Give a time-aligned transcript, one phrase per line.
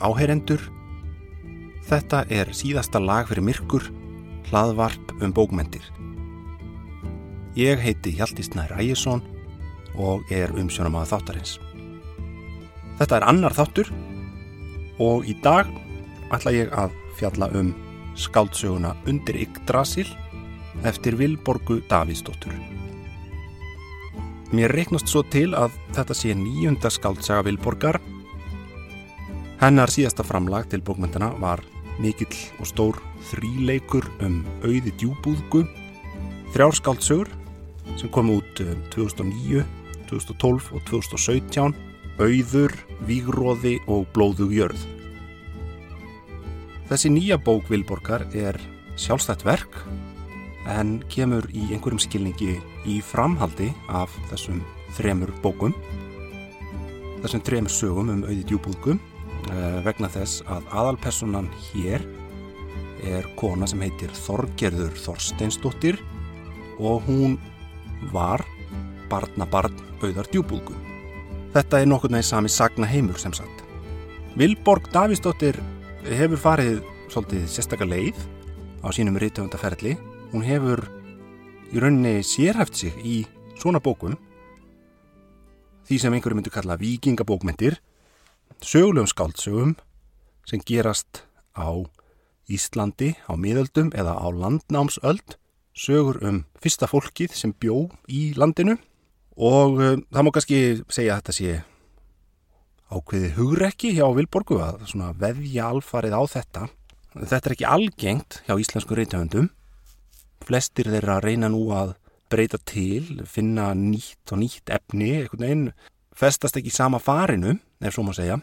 [0.00, 0.60] Góðir áheyrendur,
[1.84, 3.84] þetta er síðasta lag fyrir myrkur,
[4.48, 5.82] hlaðvarp um bókmentir.
[7.54, 9.20] Ég heiti Hjaltísnær Ægjesson
[9.96, 11.58] og er umsjónum að þáttarins.
[12.98, 13.90] Þetta er annar þáttur
[15.00, 15.68] og í dag
[16.32, 17.74] ætla ég að fjalla um
[18.16, 20.08] skáldsöguna Undir Yggdrasil
[20.84, 22.54] eftir Vilborgu Davíðsdóttur.
[24.52, 28.00] Mér reiknast svo til að þetta sé nýjunda skáldsaga Vilborgar
[29.60, 31.60] Hennar síðasta framlag til bókmyndana var
[32.00, 32.96] mikill og stór
[33.28, 35.66] þríleikur um auði djúbúðgu,
[36.54, 37.28] þrjárskáldsögur
[38.00, 38.62] sem kom út
[38.94, 39.66] 2009,
[40.08, 41.76] 2012 og 2017,
[42.16, 42.72] auður,
[43.04, 44.80] vígróði og blóðug jörð.
[46.88, 48.56] Þessi nýja bók Vilborgar er
[48.96, 49.76] sjálfstætt verk
[50.72, 52.56] en kemur í einhverjum skilningi
[52.88, 54.64] í framhaldi af þessum
[54.96, 55.76] þremur bókum,
[57.20, 59.09] þessum þremur sögum um auði djúbúðgu Eh,
[59.84, 62.04] vegna þess að aðalpersonan hér
[63.06, 66.00] er kona sem heitir Þorgerður Þorsteinsdóttir
[66.80, 67.38] og hún
[68.12, 68.44] var
[69.10, 70.76] barnabarn auðar djúbúlgu.
[71.54, 73.64] Þetta er nokkur með sami sagna heimur sem sagt.
[74.38, 75.58] Vilborg Davísdóttir
[76.06, 76.80] hefur farið
[77.10, 78.18] svolítið sérstakar leið
[78.86, 79.96] á sínum rítöfundaferli.
[80.30, 80.84] Hún hefur
[81.74, 83.16] í rauninni sérhæft sig í
[83.58, 84.16] svona bókum
[85.88, 87.80] því sem einhverju myndu kalla vikingabókmyndir
[88.64, 89.74] sögulegum skáldsögum
[90.48, 91.24] sem gerast
[91.56, 91.70] á
[92.50, 95.36] Íslandi á miðöldum eða á landnámsöld
[95.76, 98.76] sögur um fyrsta fólkið sem bjó í landinu.
[99.40, 101.52] Og uh, það má kannski segja að þetta sé
[102.90, 104.82] ákveði hugrekki hjá Vilborgu að
[105.22, 106.66] veðja alfarið á þetta.
[107.14, 109.48] Þetta er ekki algengt hjá íslensku reytöfundum
[110.46, 111.94] flestir þeirra reyna nú að
[112.30, 115.66] breyta til finna nýtt og nýtt efni einhvern veginn
[116.16, 118.38] festast ekki í sama farinu ef svo má segja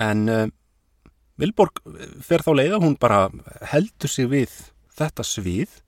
[0.00, 0.48] en uh,
[1.40, 1.80] Vilborg
[2.20, 3.20] fer þá leið að hún bara
[3.70, 4.52] heldur sig við
[4.96, 5.78] þetta svið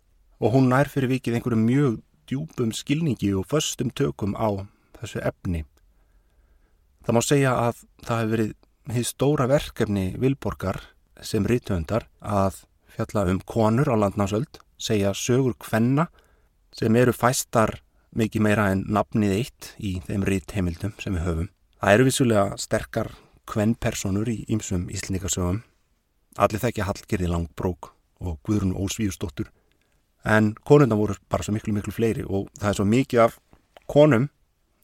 [0.40, 1.98] og hún nær fyrir vikið einhverju mjög
[2.30, 4.64] djúpum skilningi og förstum tökum á
[4.96, 5.64] þessu efni.
[7.04, 8.52] Það má segja að það hefur verið
[8.96, 10.80] hið stóra verkefni Vilborgar
[11.22, 12.62] sem rítöndar að
[12.92, 16.08] fjalla um konur á landnásöld, segja sögur kvenna
[16.72, 17.80] sem eru fæstar
[18.16, 21.52] mikið meira en nafnið eitt í þeim rítheimildum sem við höfum.
[21.82, 23.12] Það eru vissulega sterkar
[23.48, 25.62] kvenn personur í ýmsum íslendingarsögum.
[26.38, 27.92] Allir þekkja Hallgerði Langbrók
[28.22, 29.50] og Guðrun Ósvíusdóttur
[30.25, 33.38] en konundar voru bara svo miklu miklu fleiri og það er svo mikið af
[33.91, 34.28] konum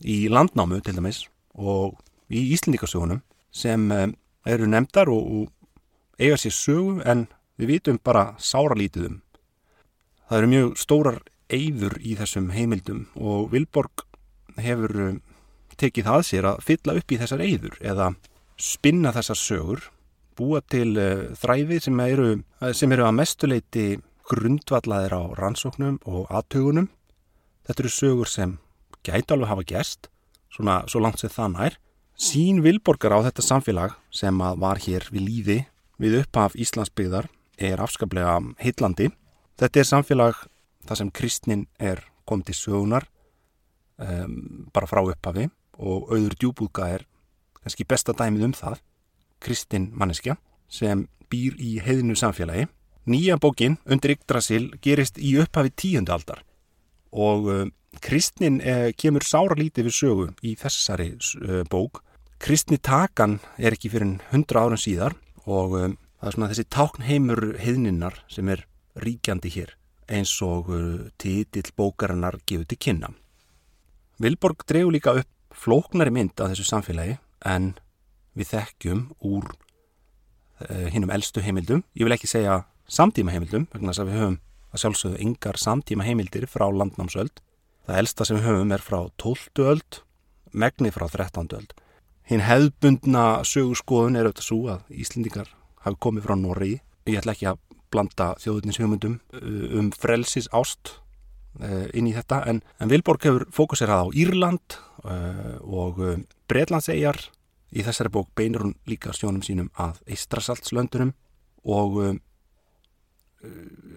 [0.03, 1.25] í landnámu til dæmis
[1.55, 1.99] og
[2.31, 3.23] í íslendingarsögunum
[3.55, 4.09] sem eh,
[4.47, 7.27] eru nefndar og, og eiga sér sögu en
[7.59, 9.21] við vitum bara sáralítið um.
[10.29, 11.19] Það eru mjög stórar
[11.49, 14.05] eyður í þessum heimildum og Vilborg
[14.59, 15.21] hefur eh,
[15.79, 18.13] tekið það sér að fylla upp í þessar eyður eða
[18.59, 19.83] spinna þessar sögur,
[20.39, 22.29] búa til uh, þræði sem eru,
[22.63, 23.87] eh, sem eru að mestuleiti
[24.29, 26.91] grundvallaðir á rannsóknum og aðtögunum.
[27.67, 28.59] Þetta eru sögur sem
[29.07, 30.11] gæti alveg hafa gerst,
[30.53, 31.79] svona svo langt sem það nær.
[32.19, 35.59] Sín vilborgar á þetta samfélag sem var hér við líði
[36.03, 39.11] við upphaf Íslandsbyggðar er afskaplega heitlandi.
[39.59, 40.43] Þetta er samfélag
[40.87, 43.07] þar sem kristnin er komið til sögunar
[43.99, 45.49] um, bara frá upphafi
[45.79, 47.07] og auður djúbúðga er
[47.69, 48.81] kannski besta dæmið um það,
[49.45, 50.39] Kristinn Manneskja,
[50.73, 52.67] sem býr í heiðinu samfélagi.
[53.09, 56.43] Nýja bókin undir Yggdrasil gerist í upphafi tíundu aldar
[57.09, 57.63] og uh,
[58.05, 62.03] Kristnin uh, kemur sára lítið við sögu í þessari uh, bók.
[62.39, 65.17] Kristni takan er ekki fyrir hundra árum síðar
[65.49, 68.67] og það er svona þessi táknheimur heiðninnar sem er
[69.01, 69.73] ríkjandi hér
[70.09, 70.69] eins og
[71.21, 73.11] titill bókarinnar gefur til kynna.
[74.21, 77.73] Vilborg dregu líka upp flóknari mynd af þessu samfélagi en
[78.39, 81.85] við þekkjum úr uh, eh, hinnum eldstu heimildum.
[81.99, 84.39] Ég vil ekki segja samtíma heimildum, vegna þess að við höfum
[84.69, 87.43] að sjálfsögðu yngar samtíma heimildir frá landnámsöld.
[87.89, 89.65] Það eldsta sem við höfum er frá 12.
[89.65, 90.01] öld,
[90.53, 91.49] megni frá 13.
[91.57, 91.73] öld.
[92.29, 95.49] Hinn hefðbundna sögurskoðun er auðvitað svo að Íslendingar
[95.87, 96.75] hafi komið frá Norri.
[97.09, 100.99] Ég ætla ekki að blanda þjóðutins hugmyndum eh, um frelsis ást
[101.59, 105.99] inn í þetta, en, en Vilborg hefur fókuserað á Írland uh, og
[106.51, 107.19] Breitlandsegjar
[107.75, 111.13] í þessari bók beinur hún líka sjónum sínum að Eistrasaltslöndunum
[111.69, 111.99] og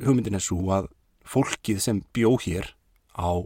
[0.04, 0.90] hugmyndin er svo að
[1.28, 2.74] fólkið sem bjó hér
[3.16, 3.42] á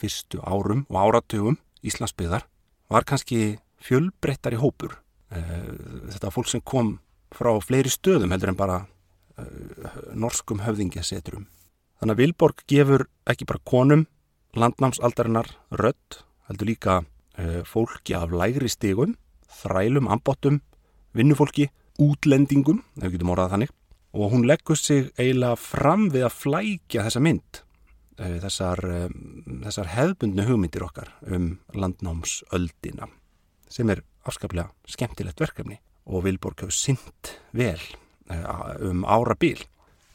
[0.00, 2.44] fyrstu árum og áratugum Íslandsbyðar
[2.92, 4.98] var kannski fjölbreyttar í hópur.
[5.30, 6.98] Þetta fólk sem kom
[7.32, 8.78] frá fleiri stöðum heldur en bara
[10.12, 11.46] norskum höfðingjasetrum.
[12.00, 14.06] Þannig að Vilborg gefur ekki bara konum
[14.56, 19.14] landnámsaldarinnar rött, heldur líka uh, fólki af lægri stigum,
[19.60, 20.60] þrælum, ambottum,
[21.14, 21.68] vinnufólki
[22.00, 23.74] útlendingum, ef við getum orðað þannig,
[24.16, 27.60] og hún leggur sig eiginlega fram við að flækja þessa mynd,
[28.18, 29.12] eh, þessar, eh,
[29.66, 33.10] þessar hefbundnu hugmyndir okkar um landnámsöldina,
[33.68, 37.80] sem er afskaplega skemmtilegt verkefni og Vilborg hefur synd vel
[38.30, 39.60] um ára bíl.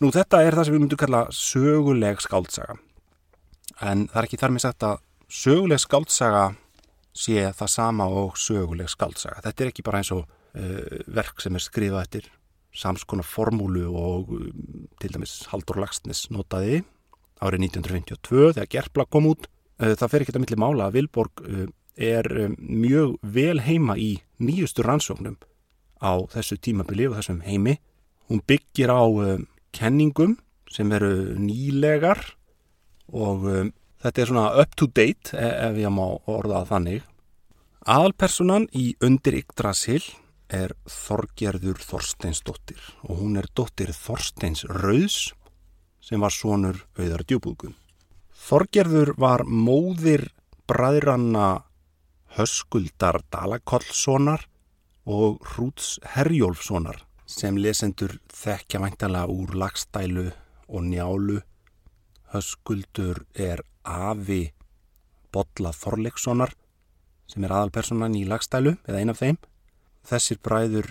[0.03, 2.73] Nú þetta er það sem við myndum kalla söguleg skáltsaga,
[3.79, 4.97] en það er ekki þar með sagt að
[5.31, 6.45] söguleg skáltsaga
[7.15, 9.39] sé það sama og söguleg skáltsaga.
[9.45, 12.27] Þetta er ekki bara eins og uh, verk sem er skrifað eftir
[12.75, 14.51] samskona formúlu og um,
[14.99, 16.83] til dæmis Haldur Lagsnes notaði
[17.39, 19.47] árið 1952 þegar Gerpla kom út.
[19.79, 21.65] Uh, það fer ekki að milli mála að Vilborg uh,
[21.95, 25.39] er um, mjög vel heima í nýjustu rannsóknum
[26.03, 27.79] á þessu tímabili og þessum heimi.
[28.27, 30.37] Hún byggir á um, kenningum
[30.71, 32.21] sem eru nýlegar
[33.13, 37.03] og um, þetta er svona up to date e, ef ég má orða þannig.
[37.85, 40.01] Aðalpersonan í Undir Yggdrasil
[40.49, 45.33] er Þorgerður Þorsteinsdóttir og hún er dóttir Þorsteins Rauðs
[46.05, 47.75] sem var sonur auðar djúbúðgun.
[48.45, 50.27] Þorgerður var móðir
[50.69, 51.65] bræðranna
[52.35, 54.45] Höskuldar Dalakollssonar
[55.05, 60.29] og Hrúts Herjólfssonar sem lesendur þekkja væntalega úr lagstælu
[60.67, 61.41] og njálu.
[62.33, 64.53] Höskuldur er afi
[65.31, 66.53] Bodla Þorleikssonar
[67.27, 69.37] sem er aðalpersonan í lagstælu eða ein af þeim
[70.05, 70.87] Þessir bræður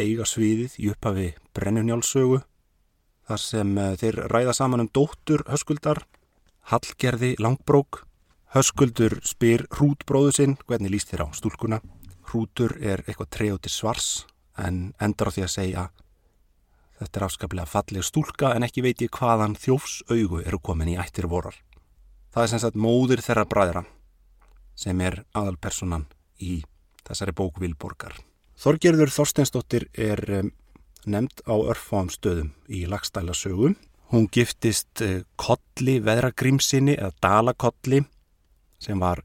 [0.00, 1.26] eiga sviðið í upphafi
[1.56, 2.38] brennunjálsögu
[3.28, 6.00] þar sem eh, þeir ræða saman um dóttur höskuldar,
[6.72, 8.00] Hallgerði Langbrók.
[8.56, 11.82] Höskuldur spyr hrútbróðu sinn hvernig líst þér á stúlkuna.
[12.30, 14.24] Hrútur er eitthvað treyóti svars
[14.58, 15.86] en endur á því að segja
[17.00, 20.98] þetta er afskaplega falleg stúlka en ekki veit ég hvaðan þjófs augu eru komin í
[21.00, 21.56] ættir vorar.
[22.32, 23.84] Það er sem sagt móður þeirra bræðra
[24.76, 26.06] sem er aðalpersonan
[26.40, 26.62] í
[27.06, 28.16] þessari bóku Vilborgar.
[28.60, 30.50] Þorgerður Þorsteinsdóttir er um,
[31.04, 33.76] nefnd á örfáum stöðum í lagstæla sögum.
[34.12, 38.02] Hún giftist uh, Kolli veðragrímsinni eða Dalakolli
[38.80, 39.22] sem var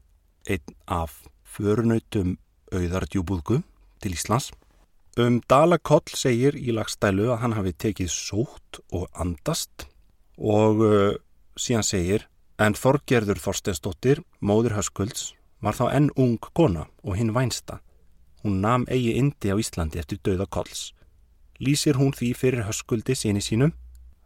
[0.48, 2.36] einn af förunautum
[2.72, 3.60] auðardjúbúðgu
[4.02, 4.50] til Íslands.
[5.20, 9.84] Um Dalakoll segir í lagstælu að hann hafi tekið sótt og andast
[10.40, 11.12] og uh,
[11.52, 12.24] síðan segir
[12.56, 17.82] en Þorgerður Þorsteinsdóttir, móður Höskulds, var þá enn ung kona og hinn vænsta.
[18.40, 20.94] Hún nam eigi indi á Íslandi eftir döða kolls.
[21.60, 23.76] Lýsir hún því fyrir höskuldi síni sínum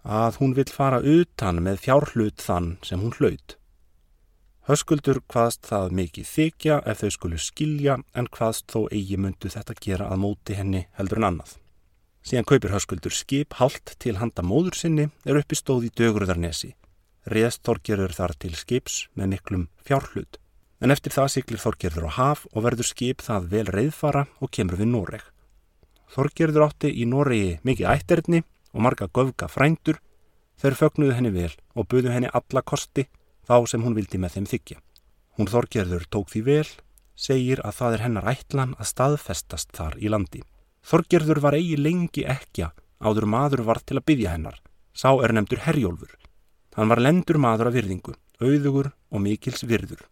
[0.07, 3.59] að hún vil fara utan með fjárhlut þann sem hún hlaut.
[4.67, 9.75] Höskuldur hvaðst það mikið þykja ef þau skulu skilja en hvaðst þó eigi myndu þetta
[9.79, 11.53] gera að móti henni heldur en annað.
[12.27, 16.73] Síðan kaupir höskuldur skip hald til handa móður sinni er uppi stóð í dögurðarnesi.
[17.31, 20.41] Reðst þorgerur þar til skips með miklum fjárhlut.
[20.83, 24.81] En eftir það siklir Þorgerður á haf og verður skip það vel reyðfara og kemur
[24.81, 25.23] við Noreg.
[26.11, 28.43] Þorgerður átti í Noregi mikið ætterni
[28.75, 30.03] og marga göfga frændur,
[30.59, 33.07] þeir fögnuðu henni vel og buðu henni alla kosti
[33.47, 34.79] þá sem hún vildi með þeim þykja.
[35.37, 36.69] Hún Þorgerður tók því vel,
[37.17, 40.43] segir að það er hennar ætlan að staðfestast þar í landi.
[40.87, 44.61] Þorgerður var eigi lengi ekja áður maður var til að byggja hennar.
[44.97, 46.15] Sá er nefndur Herjólfur.
[46.77, 50.07] Hann var lendur maður af virðingu, auðugur og mikils virður.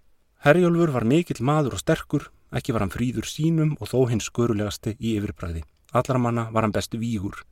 [0.44, 4.96] Herjólfur var mikill maður og sterkur, ekki var hann fríður sínum og þó hins skörulegasti
[5.00, 5.64] í yfirbræði.
[5.94, 7.44] Allar manna var hann bestu vígur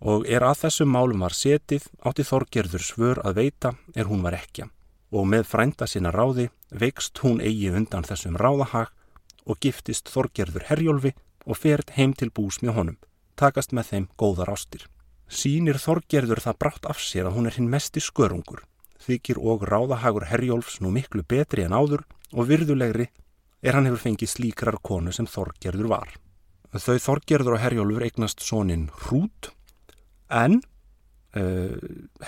[0.00, 4.38] og er að þessum málum var setið átti Þorgerður svör að veita er hún var
[4.38, 4.64] ekki
[5.10, 8.90] og með frænda sinna ráði veikst hún eigi undan þessum ráðahag
[9.46, 11.14] og giftist Þorgerður Herjólfi
[11.46, 12.98] og ferd heim til bús með honum,
[13.36, 14.86] takast með þeim góðar ástir.
[15.30, 18.62] Sýnir Þorgerður það brátt af sér að hún er hinn mesti skörungur,
[19.02, 23.08] þykir og ráðahagur Herjólfs nú miklu betri en áður og virðulegri
[23.62, 26.10] er hann hefur fengið slíkrar konu sem Þorgerður var.
[26.70, 29.50] Þau Þorgerður og Herjólfur eignast sónin Hrút
[30.30, 30.60] en
[31.38, 31.76] uh,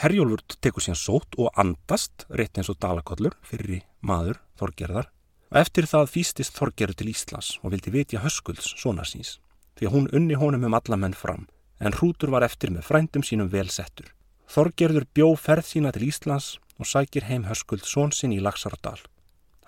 [0.02, 5.10] Herjólfur tekur síðan sót og andast rétt eins og dalakollur fyrir maður Þorgerðar
[5.52, 9.38] og eftir það fýstist Þorgerður til Íslas og vildi vitja höskulds svona síns
[9.78, 11.46] því að hún unni honum um alla menn fram
[11.82, 14.12] en Hrútur var eftir með frændum sínum velsettur.
[14.46, 19.00] Þorgerður bjó ferð sína til Íslands og sækir heim höskuld són sinn í Laxardal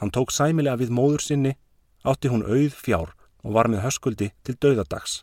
[0.00, 1.54] Hann tók sæmilega við móður sinni,
[2.04, 3.14] átti hún auð fjár
[3.44, 5.22] og var með höskuldi til dauðadags.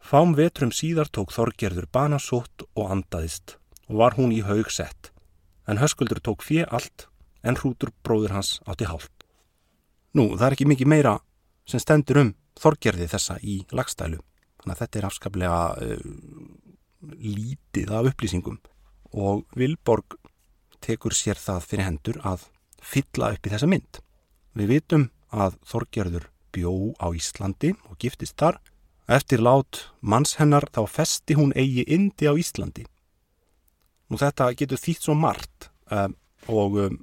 [0.00, 3.58] Fám vetrum síðar tók Þorgerður banasótt og andaðist.
[3.90, 5.10] Og var hún í haug sett,
[5.68, 7.08] en höskuldur tók fjö allt
[7.42, 9.12] en hrútur bróður hans átti hálft.
[10.14, 11.18] Nú, það er ekki mikið meira
[11.68, 14.18] sem stendur um Þorgerði þessa í lagstælu,
[14.60, 16.08] þannig að þetta er afskaplega uh,
[17.24, 18.58] lítið af upplýsingum.
[19.16, 20.18] Og Vilborg
[20.84, 22.48] tekur sér það fyrir hendur að
[22.80, 24.00] fylla upp í þessa mynd.
[24.58, 28.58] Við vitum að Þorgerður bjó á Íslandi og giftist þar
[29.10, 32.84] Eftir lát manns hennar þá festi hún eigi indi á Íslandi.
[34.06, 36.14] Nú þetta getur þýtt svo margt um,
[36.46, 36.98] og um,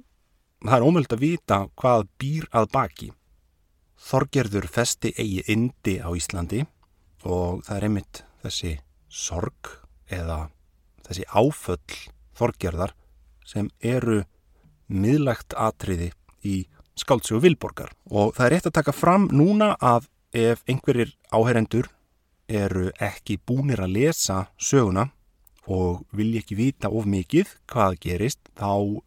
[0.64, 3.08] það er ómöld að vita hvað býr að baki.
[4.08, 6.62] Þorgerður festi eigi indi á Íslandi
[7.28, 8.72] og það er einmitt þessi
[9.12, 9.74] sorg
[10.08, 10.46] eða
[11.04, 12.00] þessi áföll
[12.38, 12.94] þorgerðar
[13.44, 14.22] sem eru
[14.88, 16.62] miðlagt atriði í
[16.96, 21.88] skáldsögu Vilborgar og það er rétt að taka fram núna að ef einhverjir áherendur
[22.48, 25.08] eru ekki búnir að lesa söguna
[25.68, 29.02] og vilja ekki vita of mikið hvað gerist þá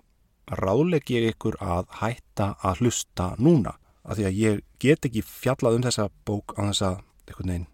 [0.61, 3.77] ráðleg ég ykkur að hætta að hlusta núna.
[4.03, 7.67] Af því að ég get ekki fjallað um þessa bók á þess að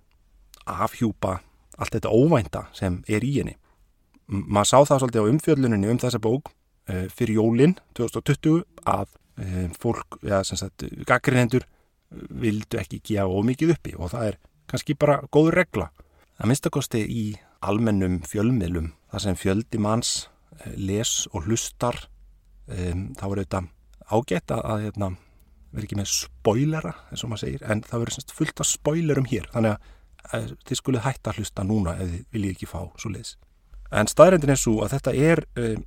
[0.67, 1.39] afhjúpa
[1.77, 3.55] allt þetta óvænta sem er í henni.
[4.27, 9.07] Maður sá það svolítið á umfjölluninni um þessa bók uh, fyrir jólinn 2020 að
[9.39, 11.67] uh, fólk, sagt, gaggrinendur
[12.11, 15.89] vildu ekki gefa ómikið uppi og það er kannski bara góður regla.
[16.37, 17.23] Það minnstakosti í
[17.65, 20.11] almennum fjölmiðlum, þar sem fjöldi manns
[20.59, 22.03] uh, les og hlustar,
[22.69, 23.71] um, þá er auðvitað
[24.07, 25.11] ágætt að, hérna,
[25.73, 29.49] vera ekki með spoilera, eins og maður segir, en það verður fullt af spoilerum hér,
[29.51, 29.75] þannig
[30.27, 33.35] að þið skulið hætta að hlusta núna ef þið viljið ekki fá svo leiðis.
[33.95, 35.83] En staðrendin er svo að þetta er um,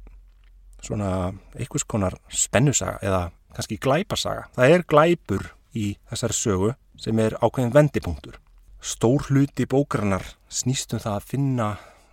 [0.80, 1.10] svona
[1.56, 3.22] einhvers konar spennusaga eða
[3.54, 4.46] kannski glæpasaga.
[4.56, 6.70] Það er glæpur í þessari sögu
[7.00, 8.38] sem er ákveðin vendipunktur.
[8.80, 11.64] Stór hluti bókarinnar snýstum það að finna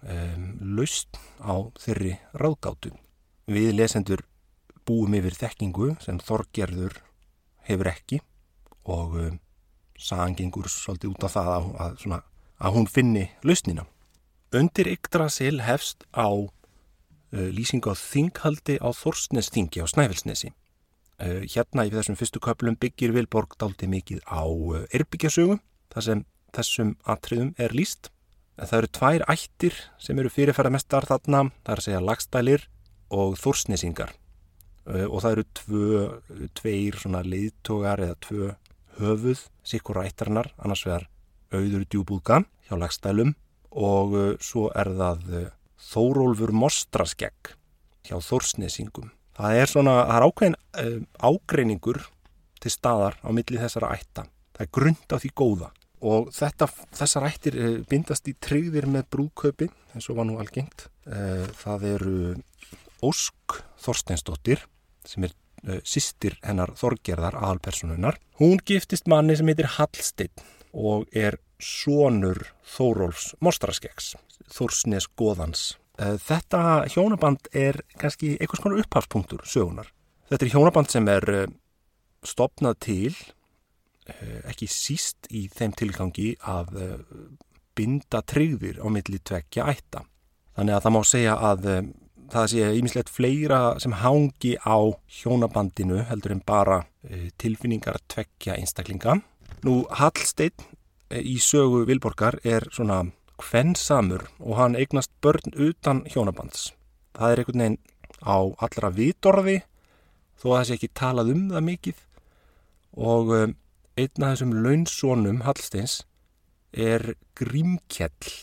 [0.03, 2.91] um, laust á þeirri ráðgátu.
[3.47, 4.25] Við lesendur
[4.83, 6.99] búum yfir þekkingu sem Þorgerður
[7.69, 8.19] hefur ekki
[8.83, 9.39] og um,
[9.95, 12.21] sagangengur svolítið út af það að, að, svona,
[12.59, 13.87] að hún finni lausnina.
[14.51, 16.51] Undir Yggdrasil hefst á uh,
[17.31, 20.51] lýsingu á þinghaldi á Þorsnesþingi á Snæfellsnesi.
[21.15, 25.63] Uh, hérna í þessum fyrstu köplum byggir Vilborg daldi mikið á uh, erbyggjasögum
[25.95, 28.11] þar sem þessum atriðum er líst.
[28.57, 32.63] Það eru tvær ættir sem eru fyrirferða mestar þarna, það er að segja lagstælir
[33.13, 34.15] og Þorsnesingar
[34.87, 36.05] uh, og það eru tvö,
[36.57, 38.49] tveir leiðtogar eða tvö
[38.97, 41.05] höfuð sikkur ættarnar, annars vegar
[41.53, 43.35] auður djúbúðga hjá lagstælum
[43.71, 45.47] og uh, svo er það uh,
[45.87, 47.53] Þórólfur Mostraskegg
[48.07, 49.11] hjá Þórsnesingum.
[49.37, 51.99] Það er svona, það er ákveðin uh, ágreiningur
[52.57, 54.25] til staðar á milli þessara ætta.
[54.57, 55.69] Það er grund á því góða
[56.01, 57.57] og þetta, þessar ættir
[57.89, 60.87] bindast í tryggðir með brúðkaupin eins og var nú algengt.
[61.57, 62.17] Það eru
[63.05, 64.61] Ósk Þorsteinsdóttir
[65.07, 65.33] sem er
[65.87, 68.19] sýstir hennar Þorgerðar aðalpersonunar.
[68.37, 70.45] Hún giftist manni sem heitir Hallsteinn
[70.77, 72.43] og er sonur
[72.75, 74.13] Þórólfs Mostraskeks,
[74.53, 75.75] Þórsnes Góðans.
[75.97, 79.89] Eh, þetta hjónaband er kannski einhvers konar upphafspunktur sögunar.
[80.29, 81.47] Þetta er hjónaband sem er eh,
[82.25, 83.36] stopnað til, eh,
[84.47, 86.75] ekki síst í þeim tilgangi að
[87.77, 90.03] binda tryggðir á milli tvekja ætta.
[90.57, 91.67] Þannig að það má segja að
[92.31, 94.77] það sé ímislegt fleira sem hangi á
[95.19, 96.81] hjónabandinu heldur en bara
[97.39, 99.19] tilfinningar tvekja einstaklinga.
[99.63, 100.65] Nú Hallsteinn
[101.11, 103.05] í sögu Vilborgar er svona
[103.37, 106.71] hvennsamur og hann eignast börn utan hjónabands.
[107.13, 107.79] Það er einhvern veginn
[108.25, 109.59] á allra vitorði
[110.37, 112.03] þó að það sé ekki talað um það mikið
[112.97, 113.33] og
[113.97, 116.01] einn af þessum launsónum Hallsteins
[116.71, 118.33] er Grímkjell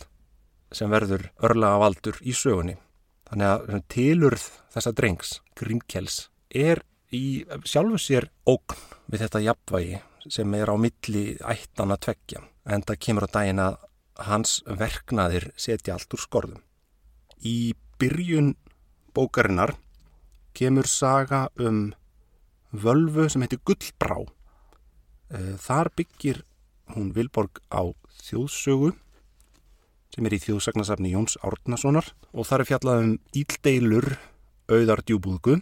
[0.74, 2.74] sem verður örlaga valdur í sögunni.
[3.28, 6.82] Þannig að tilurð þessa drengs, Grímkjells, er
[7.14, 10.02] í sjálfu sér ógn við þetta jafnvægi
[10.34, 12.42] sem er á milli ættan að tveggja
[12.74, 13.78] en það kemur á daginn að
[14.28, 16.62] hans verknaðir setja allt úr skorðum.
[17.44, 18.54] Í byrjun
[19.14, 19.74] bókarinnar
[20.56, 21.92] kemur saga um
[22.72, 24.22] völvu sem heitir Gullbrá.
[25.34, 26.44] Eh, þar byggir
[26.94, 27.82] hún Vilborg á
[28.22, 28.92] þjóðsögu
[30.14, 34.06] sem er í þjóðsagnasafni Jóns Árnasonar og þar er fjallað um íldeilur
[34.70, 35.56] auðardjúbúðgu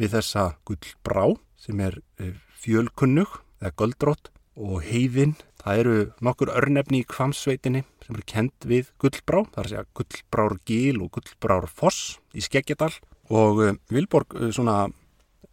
[0.00, 1.26] við þessa Gullbrá
[1.60, 5.36] sem er eh, fjölkunnug eða göldrótt og heiðin.
[5.60, 9.88] Það eru nokkur örnefni í kvamsveitinni sem eru kent við Gullbrá, það er að segja
[10.00, 12.94] Gullbrár Gíl og Gullbrár Foss í Skeggjedal
[13.28, 14.86] og uh, Vilborg svona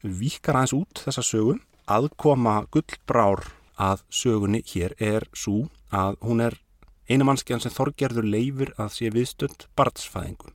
[0.08, 1.58] vikar aðeins út þessa sögu.
[1.88, 3.44] Aðkoma Gullbrár
[3.78, 6.58] að sögunni hér er svo að hún er
[7.08, 10.52] einamannskjan sem Þorgerður leifir að sé viðstönd barnsfæðingu.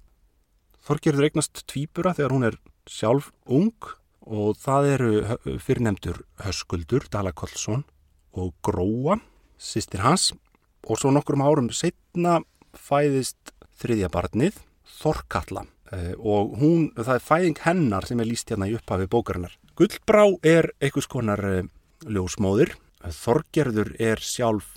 [0.83, 2.59] Þorgerður eignast tvíbura þegar hún er
[2.91, 3.91] sjálf ung
[4.27, 5.11] og það eru
[5.63, 7.85] fyrirnemdur Höskuldur, Dala Kollsson
[8.39, 9.19] og Gróa,
[9.59, 10.33] sýstir hans
[10.83, 12.41] og svo nokkrum árum setna
[12.75, 14.59] fæðist þriðja barnið
[15.03, 15.65] Þorkalla
[15.95, 19.55] eh, og hún, það er fæðing hennar sem er líst hérna í upphafi bókarinnar.
[19.79, 21.69] Gullbrá er einhvers konar eh,
[22.07, 24.77] ljósmóðir, Þorgerður er sjálf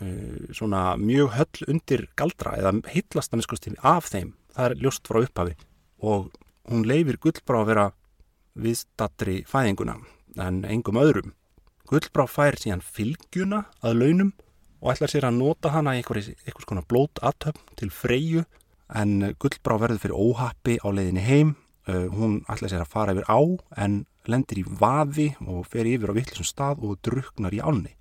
[0.00, 4.34] uh, svona mjög höll undir galdra eða heitlast að miskusti af þeim.
[4.54, 5.56] Það er ljóst frá upphafi
[5.98, 6.30] og
[6.68, 7.86] hún leifir gullbrá að vera
[8.58, 9.98] viðstattri fæðinguna
[10.42, 11.32] en engum öðrum.
[11.88, 14.32] Gullbrá fær síðan fylgjuna að launum
[14.82, 18.44] og ætlar sér að nota hana í einhvers konar blótatöfn til freyju
[18.94, 21.56] en Gullbrá verður fyrir óhappi á leiðinni heim.
[21.88, 23.40] Uh, hún ætlar sér að fara yfir á
[23.80, 27.94] en lendir í vaði og fer yfir á vittlisum stað og druknar í ánni.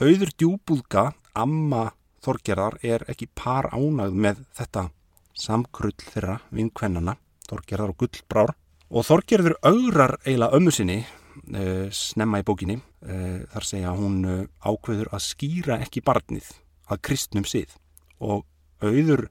[0.00, 1.90] Auður djúbúðga, amma
[2.24, 4.88] Þorgerðar, er ekki par ánægð með þetta
[5.36, 7.16] samkrull þeirra vinkvennana,
[7.48, 8.54] Þorgerðar og Gullbrár.
[8.90, 14.40] Og Þorgerður augrar eiginlega ömmu sinni uh, snemma í bókinni uh, þar segja hún uh,
[14.60, 16.50] ákveður að skýra ekki barnið
[16.90, 17.76] að kristnum sið.
[18.20, 18.44] Og
[18.84, 19.28] auður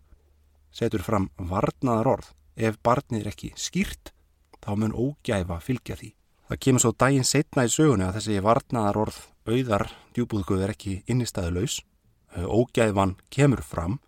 [0.74, 4.14] setur fram varnaðar orð ef barnið er ekki skýrt
[4.64, 6.14] þá mun ógæfa fylgja því
[6.50, 9.18] Það kemur svo daginn setna í sögunu að þessi varnaðar orð
[9.50, 9.84] auðar
[10.18, 11.80] djúbúðguð er ekki innistæðulegs.
[12.34, 14.00] Ógæðvan kemur fram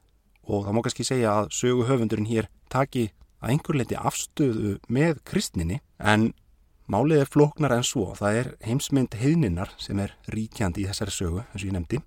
[0.50, 5.80] og það má kannski segja að söguhöfundurinn hér taki að einhver leiti afstöðu með kristninni
[5.98, 6.32] en
[6.90, 8.10] málið er flóknar en svo.
[8.18, 12.02] Það er heimsmynd heiðninnar sem er ríkjandi í þessari sögu eins og ég nefndi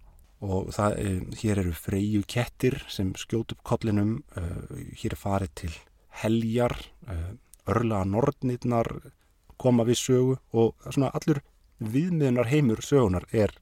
[0.44, 0.98] og það,
[1.40, 5.74] hér eru freyju kettir sem skjótu upp kollinum, hér er farið til
[6.20, 6.74] heljar,
[7.70, 8.90] örlaga nortnirnar,
[9.60, 11.40] koma við sögu og svona allur
[11.80, 13.54] viðmiðunar heimur sögunar er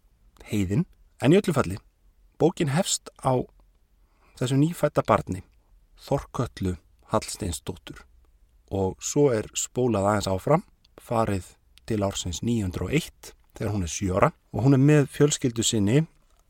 [0.48, 0.86] heiðin.
[1.22, 1.78] En í öllu falli,
[2.38, 3.38] bókin hefst á
[4.40, 5.44] þessu nýfætta barni,
[6.02, 6.76] Þorköllu
[7.12, 8.02] Hallsteinsdóttur
[8.72, 10.62] og svo er spólað aðeins áfram,
[10.96, 11.52] farið
[11.86, 16.04] til ársins 901 þegar hún er sjóra og hún er með fjölskyldu sinni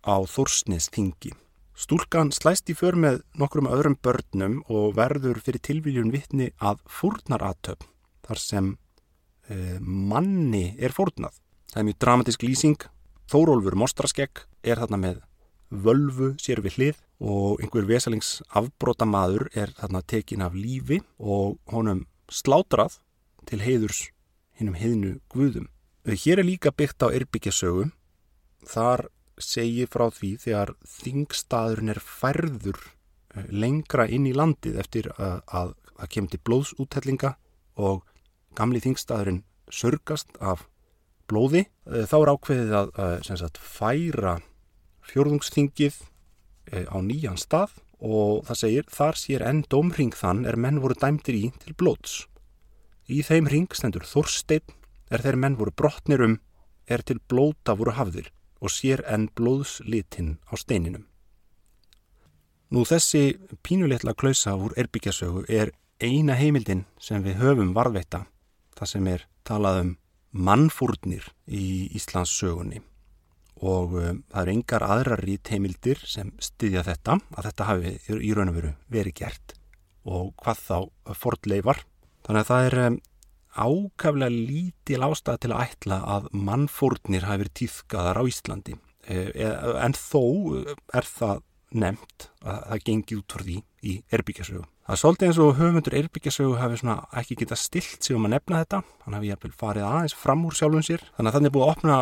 [0.07, 1.33] á Þorsnes þingi.
[1.75, 7.89] Stúlkan slæst í för með nokkrum öðrum börnum og verður fyrir tilvíljun vittni að fúrnaratöfn
[8.23, 8.69] þar sem
[9.81, 11.35] manni er fórnað.
[11.73, 12.89] Það er mjög dramatisk lýsing.
[13.33, 15.21] Þórólfur Mostraskegg er þarna með
[15.73, 21.57] völvu sér við hlið og einhver vesalings afbróta maður er þarna tekin af lífi og
[21.73, 22.99] honum slátrað
[23.49, 24.09] til heiðurs
[24.59, 25.69] hinnum heiðnu guðum.
[26.05, 27.91] Hér er líka byggt á erbyggjasögu.
[28.69, 29.07] Þar
[29.41, 32.79] segir frá því þegar þingstaðurinn er færður
[33.49, 37.35] lengra inn í landið eftir að það kemur til blóðsúttellinga
[37.81, 38.03] og
[38.59, 40.67] gamli þingstaðurinn sörgast af
[41.31, 41.67] blóði.
[41.87, 44.37] Þá er ákveðið að, að sagt, færa
[45.13, 46.01] fjórðungsþingið
[46.89, 51.39] á nýjan stað og það segir þar sér enn dómring þann er menn voru dæmtir
[51.39, 52.25] í til blóts.
[53.07, 54.75] Í þeim ring stendur Þorstein
[55.13, 56.39] er þeir menn voru brotnir um
[56.91, 58.31] er til blóta voru hafðir
[58.63, 61.07] og sér enn blóðslitinn á steininum.
[62.73, 68.25] Nú þessi pínuletla klausa úr erbyggjasögu er eina heimildin sem við höfum varðveita
[68.83, 69.93] það sem er talað um
[70.33, 72.81] mannfúrnir í Íslands sögunni
[73.63, 78.51] og um, það eru engar aðrar rítheimildir sem styðja þetta að þetta hafi í raun
[78.51, 79.55] og veru verið gert
[80.03, 81.85] og hvað þá fordleifar.
[82.27, 82.97] Þannig að það er um,
[83.53, 89.49] ákaflega lítil ástæð til að ætla að mannfórnir hafi verið týðkaðar á Íslandi e, e,
[89.85, 90.23] en þó
[90.97, 91.43] er það
[91.73, 94.65] nefnt að það gengi út frá því í erbyggjasögu.
[94.83, 98.33] Það er svolítið eins og höfundur erbyggjasögu hafi svona ekki getað stilt sig um að
[98.35, 101.55] nefna þetta, hann hafi jæfnvel farið aðeins fram úr sjálfum sér, þannig að þannig er
[101.55, 101.99] búið að opna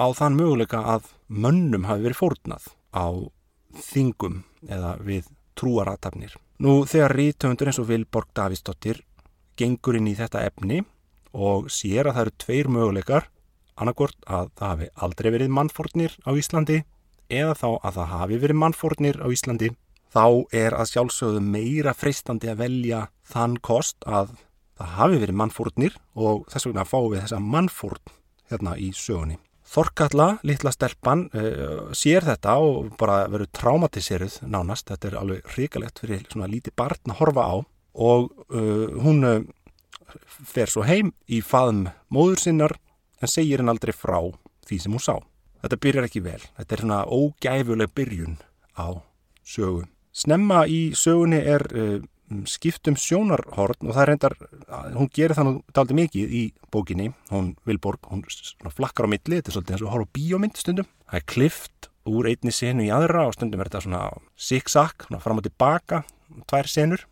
[0.00, 3.06] á þann möguleika að mönnum hafi verið fórnað á
[3.90, 5.28] þingum eða við
[5.60, 6.32] trúaratafnir.
[6.64, 9.02] Nú þegar rítöfundur eins og Vilborg Davísdóttir
[9.60, 10.82] gengur inn í þetta efni
[11.36, 13.28] og sér að það eru tveir möguleikar
[13.76, 16.78] annarkort að það hafi aldrei verið mannfórnir á Íslandi
[17.28, 19.70] eða þá að það hafi verið mannfórnir á Íslandi
[20.14, 24.36] þá er að sjálfsögðu meira freistandi að velja þann kost að
[24.76, 28.14] það hafi verið mannfórnir og þess vegna fáum við þessa mannfórn
[28.50, 29.38] hérna í sögunni.
[29.66, 36.02] Þorkalla, litla stelpan, uh, sér þetta og bara verður traumatiseruð nánast, þetta er alveg hrikalegt
[36.04, 37.54] fyrir svona lítið barn að horfa á
[37.96, 39.40] og uh, hún uh,
[40.46, 42.76] fer svo heim í faðum móður sinnar
[43.18, 44.20] en segir henn aldrei frá
[44.68, 45.16] því sem hún sá.
[45.64, 48.38] Þetta byrjar ekki vel, þetta er svona ógæfuleg byrjun
[48.78, 49.02] á
[49.42, 49.82] sögu.
[50.16, 51.66] Snemma í sögunni er
[52.50, 54.34] skiptum sjónarhorn og það er reyndar,
[54.96, 56.42] hún gerir það nú daldi mikið í
[56.74, 58.24] bókinni, hún Vilborg, hún
[58.74, 61.90] flakkar á milli, þetta er svolítið eins og horf á bíómynd stundum, það er klift
[62.06, 64.02] úr einni senu í aðra og stundum er þetta svona
[64.38, 66.02] zigzag, fram og tilbaka,
[66.50, 67.06] tvær senur,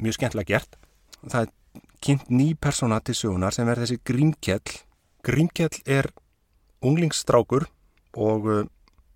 [0.00, 0.78] mjög skemmtilega gert.
[1.24, 4.78] Það er kynnt ný persóna til sögunar sem er þessi Grímkjell.
[5.24, 6.10] Grímkjell er
[6.84, 7.68] unglingsstrákur
[8.20, 8.48] og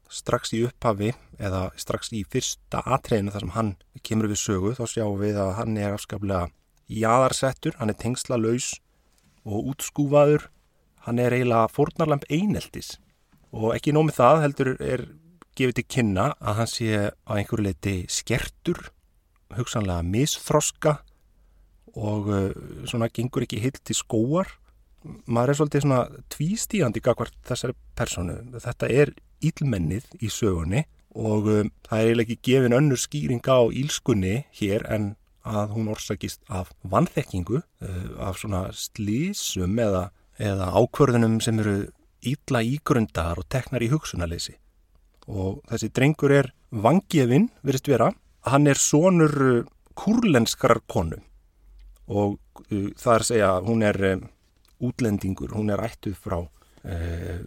[0.08, 3.72] strax í upphafi eða strax í fyrsta atreinu þar sem hann
[4.06, 6.48] kemur við sögu þá sjáum við að hann er afskaplega
[6.88, 8.72] jáðarsettur, hann er tengsla laus
[9.44, 10.48] og útskúfaður
[11.06, 12.96] hann er eiginlega fórnarlamp eineldis
[13.52, 15.04] og ekki nómið það heldur er
[15.58, 18.90] gefið til kynna að hann sé á einhverju leiti skertur,
[19.56, 20.98] hugsanlega misþroska
[21.98, 22.50] og uh,
[22.86, 24.52] svona gengur ekki hilt til skóar.
[25.26, 28.36] Maður er svolítið svona tvístígandi gagvart þessari personu.
[28.60, 30.84] Þetta er ílmennið í sögunni
[31.16, 35.14] og um, það er eiginlega ekki gefin önnur skýring á ílskunni hér en
[35.48, 41.78] að hún orsakist af vannþekkingu, uh, af svona slísum eða, eða ákvörðunum sem eru
[42.26, 44.58] ítla ígrundar og teknar í hugsunarleysi.
[45.28, 48.10] Og þessi drengur er vangefinn, verist vera,
[48.48, 49.64] hann er sonur uh,
[49.98, 51.18] kurlenskar konu
[52.08, 52.38] og
[52.70, 54.24] uh, það er að segja, hún er um,
[54.88, 57.38] útlendingur, hún er ættuð frá uh,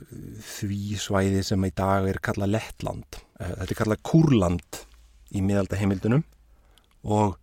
[0.46, 3.22] því svæði sem í dag er kallað Lettland.
[3.42, 4.82] Uh, þetta er kallað Kurland
[5.34, 6.22] í miðaldaheimildunum
[7.02, 7.40] og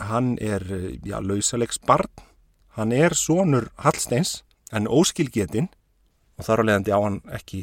[0.00, 2.08] hann er, uh, já, lausalegs barn.
[2.78, 4.40] Hann er sonur Hallsteins
[4.72, 5.68] en óskilgetinn
[6.40, 7.62] og þar á leiðandi á hann ekki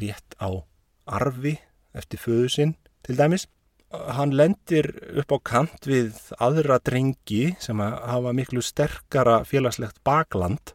[0.00, 0.64] rétt á
[1.04, 1.58] arfi
[1.96, 3.44] eftir föðu sinn til dæmis.
[3.92, 10.74] Hann lendir upp á kant við aðra drengi sem hafa miklu sterkara félagslegt bakland.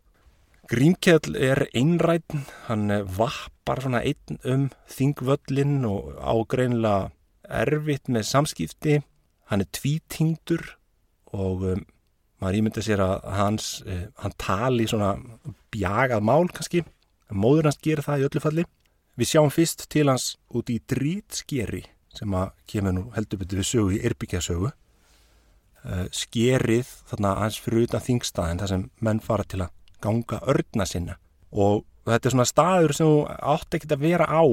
[0.71, 2.31] Grímkjell er einrætt,
[2.69, 7.09] hann vappar svona einn um þingvöllin og ágreinlega
[7.43, 9.01] erfitt með samskipti.
[9.51, 10.63] Hann er tvítingdur
[11.35, 11.83] og um,
[12.39, 15.17] maður ímynda sér að hans, uh, hann tali svona
[15.75, 16.85] bjagað mál kannski.
[17.27, 18.67] Móður hans gerir það í öllu falli.
[19.19, 21.83] Við sjáum fyrst til hans út í drítskeri
[22.15, 24.71] sem að kemur nú heldur betur við sögu í Irbyggja-sögu.
[25.83, 30.87] Uh, skerið þarna hans fyrir utan þingstaðin þar sem menn fara til að ganga örna
[30.89, 31.17] sinna
[31.51, 33.19] og þetta er svona staður sem þú
[33.53, 34.43] átt ekkert að vera á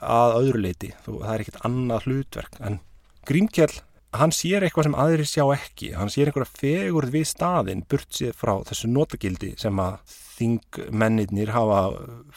[0.00, 0.92] að öðru leiti.
[1.04, 2.78] Þú, það er ekkert annað hlutverk en
[3.26, 3.74] Grímkjell
[4.16, 5.90] hann sér eitthvað sem aðri sjá ekki.
[5.96, 9.98] Hann sér einhverja fegurð við staðin burt sér frá þessu notagildi sem að
[10.36, 11.80] þingmennir hafa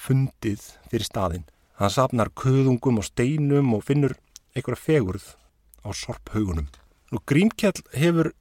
[0.07, 1.45] fundið fyrir staðin.
[1.79, 4.17] Hann sapnar köðungum og steinum og finnur
[4.55, 5.27] einhverja fegurð
[5.85, 6.67] á sorphaugunum.
[7.13, 8.33] Nú Grímkjall hefur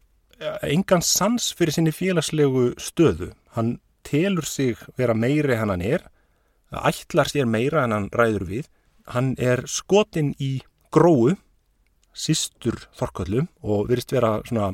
[0.63, 3.33] engan sans fyrir sinni félagslegu stöðu.
[3.55, 6.05] Hann telur sig vera meiri en hann er,
[6.73, 8.67] ætlar sér meira en hann ræður við.
[9.09, 10.59] Hann er skotin í
[10.93, 11.37] gróu,
[12.13, 14.73] sístur þorköllu og virðist vera svona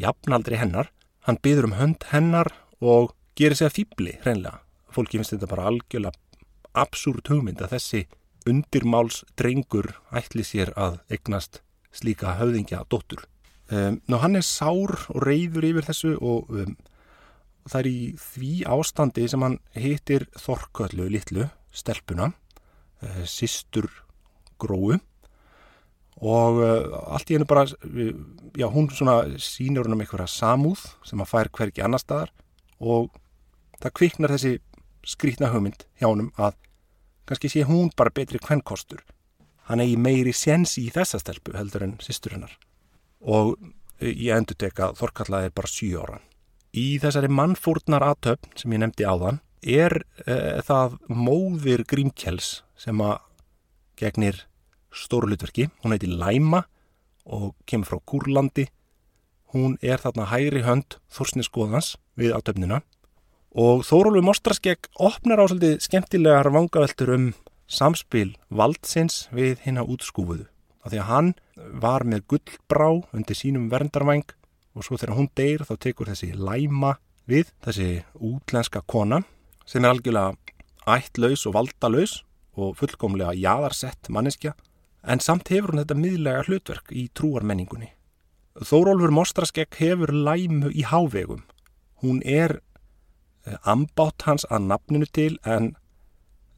[0.00, 0.90] jafnaldri hennar.
[1.28, 4.60] Hann byður um hönd hennar og gerir sig að fýbli hreinlega.
[4.92, 6.16] Fólki finnst þetta bara algjörlega
[6.76, 8.02] absúrt hugmynd að þessi
[8.46, 11.62] undirmáls drengur ætli sér að eignast
[11.96, 13.24] slíka höfðingja dóttur.
[13.66, 16.76] Um, ná hann er sár og reyður yfir þessu og um,
[17.66, 22.30] það er í því ástandi sem hann hittir Þorköllu litlu, stelpuna,
[23.02, 23.90] uh, sistur
[24.60, 24.96] gróu
[26.16, 31.20] og uh, allt í hennu bara, já hún svona sínur hann um einhverja samúð sem
[31.20, 32.32] hann fær hverki annar staðar
[32.80, 33.10] og
[33.82, 34.56] það kviknar þessi
[35.06, 36.56] skrítna hugmynd hjá honum að
[37.26, 39.02] kannski sé hún bara betri kvennkostur.
[39.66, 42.52] Hann eigi meiri séns í þessa stelpu heldur en sýstur hennar.
[43.20, 43.56] Og
[44.00, 46.20] ég endur teka Þorkalla er bara 7 ára.
[46.76, 50.34] Í þessari mannfórnar aðtöfn sem ég nefndi áðan er e,
[50.66, 53.22] það móðir Grímkjells sem að
[53.96, 54.42] gegnir
[54.92, 55.70] stórlutverki.
[55.80, 56.66] Hún heiti Læma
[57.24, 58.66] og kemur frá Kúrlandi.
[59.56, 62.82] Hún er þarna hægri hönd Þorsniskoðans við aðtöfnina
[63.56, 67.30] og Þórólfi Mostraskegg opnar á svolítið skemmtilegar vangaveltur um
[67.66, 70.44] samspil valdsins við hinn að útskúfuðu.
[70.86, 71.30] Því að hann
[71.82, 74.35] var með gullbrá undir sínum verndarvæng
[74.76, 79.22] og svo þegar hún deyr þá tekur þessi læma við, þessi útlenska kona
[79.66, 80.36] sem er algjörlega
[80.86, 82.20] ættlaus og valdalaus
[82.56, 84.54] og fullkomlega jaðarsett manneskja
[85.06, 87.92] en samt hefur hún þetta miðlega hlutverk í trúarmenningunni.
[88.56, 91.44] Þórólfur Mostraskegg hefur læmu í hávegum.
[92.02, 92.60] Hún er
[93.62, 95.74] ambátt hans að nafninu til en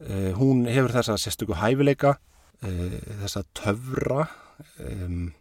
[0.00, 4.28] uh, hún hefur þessa sérstöku hæfileika uh, þessa töfra
[4.80, 5.32] um,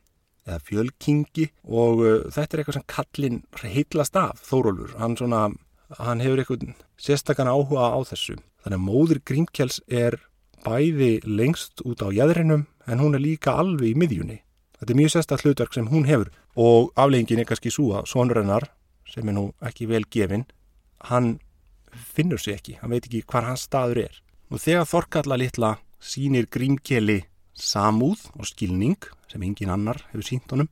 [0.48, 4.96] eða fjölkingi og uh, þetta er eitthvað sem kallin heitlast af Þórólfur.
[5.02, 5.44] Hann, svona,
[6.00, 8.40] hann hefur eitthvað sérstakann áhuga á þessu.
[8.64, 10.20] Þannig að móður Grímkjells er
[10.66, 14.42] bæði lengst út á jæðrinum en hún er líka alveg í miðjunni.
[14.78, 16.32] Þetta er mjög sérstak hlutverk sem hún hefur.
[16.58, 18.70] Og afleggingin er kannski svo að sonrennar
[19.08, 20.48] sem er nú ekki vel gefinn
[21.10, 21.38] hann
[21.92, 24.22] finnur sig ekki, hann veit ekki hvar hans staður er.
[24.52, 27.24] Og þegar Þorkalla litla sínir grímkeli
[27.58, 29.00] samúð og skilning
[29.32, 30.70] sem engin annar hefur sínt honum,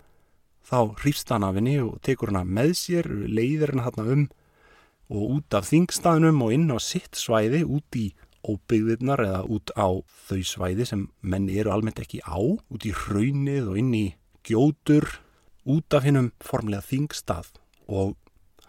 [0.66, 4.28] þá hrýfst hann af henni og tekur hann með sér, leiðir hann hann um
[5.14, 8.08] og út af þingstaðnum og inn á sitt svæði, út í
[8.46, 9.90] óbyggðirnar eða út á
[10.28, 14.06] þau svæði sem menn eru almennt ekki á, út í hraunið og inn í
[14.46, 15.08] gjótur,
[15.66, 17.54] út af hennum formlega þingstað
[17.90, 18.16] og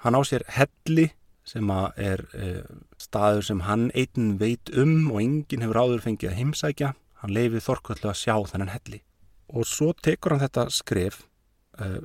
[0.05, 1.11] hann á sér helli
[1.47, 2.63] sem er e,
[2.99, 6.95] staður sem hann einn veit um og enginn hefur áður fengið að heimsækja.
[7.23, 9.01] Hann leifið Þorkvöldu að sjá þennan helli.
[9.55, 11.23] Og svo tekur hann þetta skref
[11.79, 12.01] uh,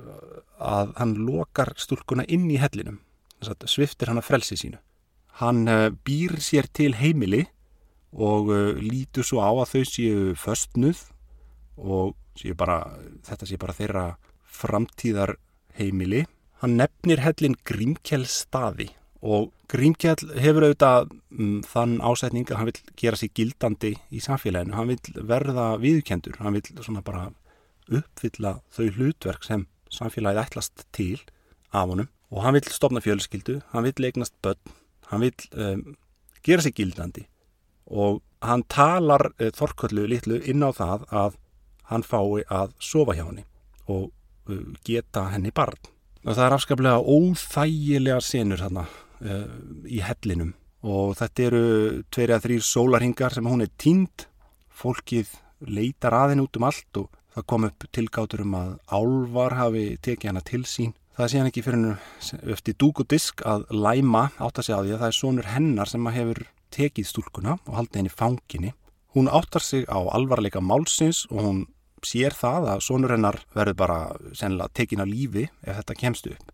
[0.62, 3.00] að hann lokar stúlkuna inn í hellinum.
[3.42, 4.78] Sviftir hann að frelsi sínu.
[5.42, 7.46] Hann uh, býr sér til heimili
[8.12, 11.06] og uh, lítur svo á að þau séu föstnuð
[11.82, 12.84] og séu bara,
[13.26, 14.06] þetta séu bara þeirra
[14.46, 15.36] framtíðar
[15.78, 16.26] heimili.
[16.62, 22.94] Hann nefnir hellin Grímkjell staði og Grímkjell hefur auðvitað um, þann ásetning að hann vil
[22.98, 27.28] gera sér gildandi í samfélaginu, hann vil verða viðkendur, hann vil svona bara
[27.92, 31.20] uppfylla þau hlutverk sem samfélagið ætlast til
[31.72, 32.10] af honum.
[32.32, 34.74] Og hann vil stopna fjölskyldu, hann vil eignast börn,
[35.10, 35.84] hann vil um,
[36.42, 37.26] gera sér gildandi.
[37.86, 41.38] Og hann talar uh, Þorköllu litlu inn á það að
[41.92, 43.44] hann fái að sofa hjá henni
[43.92, 44.10] og
[44.48, 45.78] uh, geta henni barn.
[46.22, 48.86] Og það er afskaplega óþægilega senur þarna
[49.22, 50.52] í hellinum.
[50.82, 51.64] Og þetta eru
[52.10, 54.26] tverja þrýr sólarhingar sem hún er tínd
[54.74, 55.30] fólkið
[55.62, 60.32] leitar aðeins út um allt og það kom upp tilgátur um að álvar hafi tekið
[60.32, 60.94] hana til sín.
[61.16, 64.80] Það sé hann ekki fyrir hennu eftir dúk og disk að læma átt að segja
[64.80, 66.40] á því að það er sonur hennar sem hefur
[66.72, 68.72] tekið stúlkuna og haldið henni fanginni.
[69.12, 71.60] Hún áttar sig á alvarleika málsins og hún
[72.02, 74.00] sér það að sonur hennar verður bara
[74.32, 76.50] sennilega tekin á lífi ef þetta kemst upp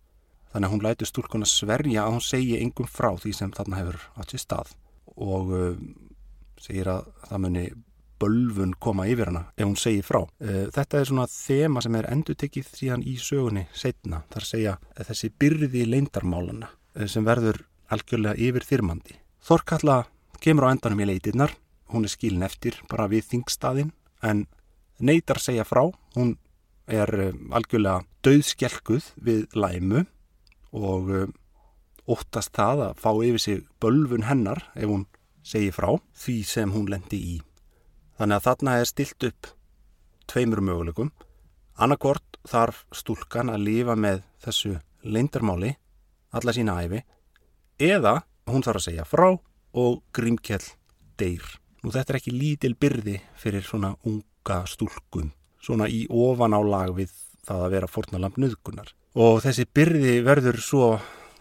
[0.49, 3.99] Þannig að hún lætur stúlkuna sverja að hún segi engum frá því sem þarna hefur
[4.17, 4.73] átt sér stað
[5.19, 5.77] og uh,
[6.59, 7.65] segir að það muni
[8.19, 10.23] bölfun koma yfir hana ef hún segir frá.
[10.41, 14.23] Uh, þetta er svona þema sem er endur tekið síðan í sögunni setna.
[14.31, 19.21] Það er að segja að þessi byrði leindarmálana uh, sem verður algjörlega yfir þyrmandi.
[19.45, 20.03] Þorkalla
[20.41, 21.53] kemur á endanum í leitirnar,
[21.93, 23.93] hún er skilin eftir bara við þingstaðin
[24.25, 24.47] en
[24.99, 25.85] neytar segja frá,
[26.17, 26.37] hún
[26.89, 27.11] er
[27.53, 30.07] algjörlega döðskjelkuð við læmu
[30.75, 31.33] og um,
[32.09, 35.05] óttast það að fá yfir sig bölfun hennar ef hún
[35.45, 37.37] segir frá því sem hún lendi í.
[38.19, 39.51] Þannig að þarna er stilt upp
[40.29, 41.11] tveimur möguleikum.
[41.79, 45.75] Annarkort þarf stúlkan að lifa með þessu leindarmáli
[46.35, 47.01] alla sína æfi
[47.79, 50.65] eða hún þarf að segja frá og grímkjell
[51.19, 51.45] deyr.
[51.83, 55.31] Nú þetta er ekki lítil byrði fyrir svona unga stúlkum,
[55.63, 57.13] svona í ofan á lag við
[57.49, 60.89] það að vera fornalamp nöðgunar og þessi byrði verður svo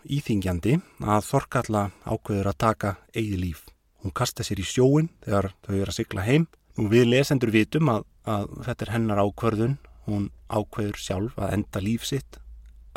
[0.08, 3.66] íþingjandi að Þorkalla ákveður að taka eigi líf.
[4.02, 6.46] Hún kasta sér í sjóin þegar þau eru að sigla heim.
[6.78, 11.82] Nú við lesendur vitum að, að þetta er hennar ákverðun, hún ákveður sjálf að enda
[11.84, 12.38] líf sitt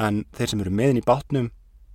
[0.02, 1.50] en þeir sem eru meðin í bátnum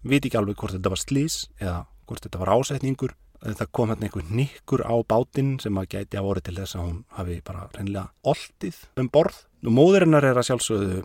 [0.07, 3.15] viti ekki alveg hvort þetta var slís eða hvort þetta var ásetningur.
[3.43, 6.87] Það kom hérna einhver nikkur á bátinn sem að gæti að voru til þess að
[6.87, 9.43] hún hafi bara reynilega oltið um borð.
[9.63, 11.03] Nú móðurinnar er að sjálfsögðu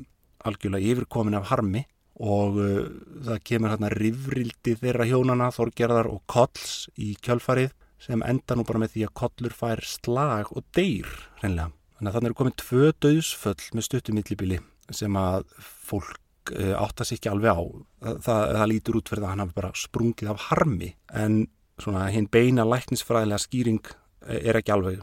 [0.48, 1.84] algjörlega yfirkomin af harmi
[2.22, 2.88] og uh,
[3.28, 8.82] það kemur hérna rivrildi þeirra hjónana, Þorgerðar og Kolls í kjölfarið sem enda nú bara
[8.82, 11.10] með því að Kollur fær slag og deyr
[11.44, 11.72] reynlega.
[11.98, 14.60] Þannig að þannig eru komin tvö döðsföll með stuttumillibili
[14.92, 17.62] sem að fólk uh, átta sér ekki alveg á.
[18.02, 21.42] Það, það, það lítur út fyrir það að hann hafi bara sprungið af harmi en
[21.82, 25.02] svona hinn beina læknisfræðilega skýring uh, er ekki alveg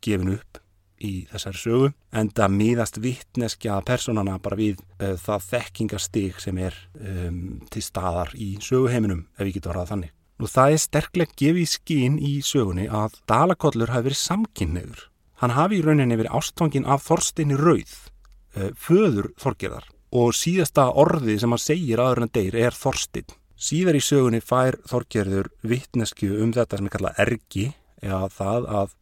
[0.00, 0.60] gefin upp
[1.00, 6.76] í þessari sögu en það miðast vittneskja personana bara við uh, það þekkingastig sem er
[7.00, 10.12] um, til staðar í söguheiminum ef við getum varðað þannig.
[10.40, 15.06] Nú það er sterklega gefið skín í sögunni að Dalakollur hafi verið samkynneður.
[15.40, 17.96] Hann hafi í rauninni verið ástfangin af Þorstinni Rauð,
[18.56, 23.28] uh, föður Þorgerðar og síðasta orði sem hann segir aður en deyr er Þorstin.
[23.60, 27.64] Síðar í sögunni fær Þorgerður vittnesku um þetta sem er kallað ergi
[28.00, 28.94] eða það að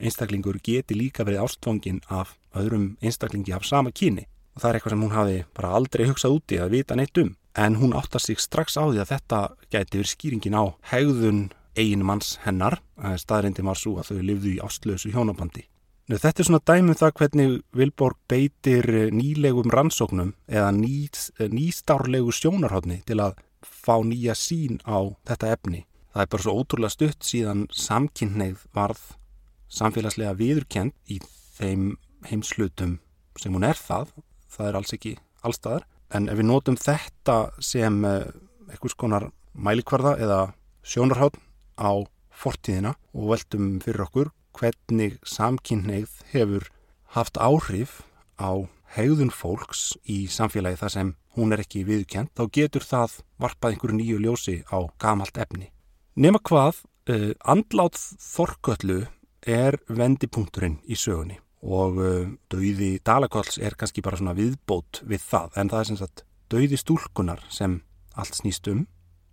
[0.00, 4.24] einstaklingur geti líka verið ástfangin af öðrum einstaklingi af sama kyni.
[4.56, 7.34] Og það er eitthvað sem hún hafi bara aldrei hugsað úti að vita neitt um.
[7.52, 11.42] En hún áttast sig strax á því að þetta geti verið skýringin á hegðun
[11.76, 12.80] eigin manns hennar.
[12.96, 15.66] Staðrindi var svo að þau lifðu í ástlösu hjónabandi.
[16.08, 21.10] Nú, þetta er svona dæmum það hvernig Vilborg beitir nýlegum rannsóknum eða ný,
[21.52, 23.42] nýstárlegu sjónarhóttni til að
[23.86, 25.84] fá nýja sín á þetta efni.
[26.12, 29.02] Það er bara svo ótrúlega stutt síðan samkynneið varð
[29.72, 31.20] samfélagslega viðurkend í
[31.58, 31.96] þeim
[32.26, 32.98] heimslutum
[33.36, 34.12] sem hún er það,
[34.48, 35.14] það er alls ekki
[35.46, 38.30] allstaðar, en ef við notum þetta sem eh,
[38.72, 40.40] einhvers konar mælikvarða eða
[40.86, 41.38] sjónarhátt
[41.76, 41.92] á
[42.36, 46.70] fortíðina og veltum fyrir okkur hvernig samkynneið hefur
[47.16, 48.02] haft áhrif
[48.40, 53.74] á hegðun fólks í samfélagi þar sem hún er ekki viðkjent, þá getur það varpað
[53.74, 55.70] einhverju nýju ljósi á gamalt efni.
[56.16, 59.00] Nefna hvað, uh, andlátt þorköllu
[59.46, 65.60] er vendipunkturinn í sögunni og uh, dauði Dalakolls er kannski bara svona viðbót við það
[65.60, 67.80] en það er sem sagt dauði stúlkunar sem
[68.16, 68.86] allt snýst um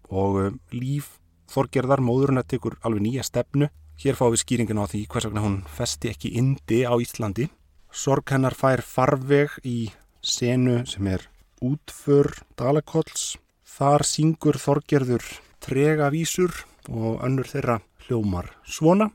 [0.09, 1.19] og uh, líf
[1.53, 3.67] Þorgerðar móðurinn að tekur alveg nýja stefnu
[4.01, 7.45] Hér fá við skýringin á því hvers vegna hún festi ekki indi á Íslandi.
[7.93, 9.91] Sorg hennar fær farveg í
[10.25, 11.27] senu sem er
[11.61, 13.35] útför Dalakolls.
[13.69, 15.25] Þar syngur Þorgerður
[15.61, 16.55] trega vísur
[16.89, 17.75] og önnur þeirra
[18.05, 19.11] hljómar svona.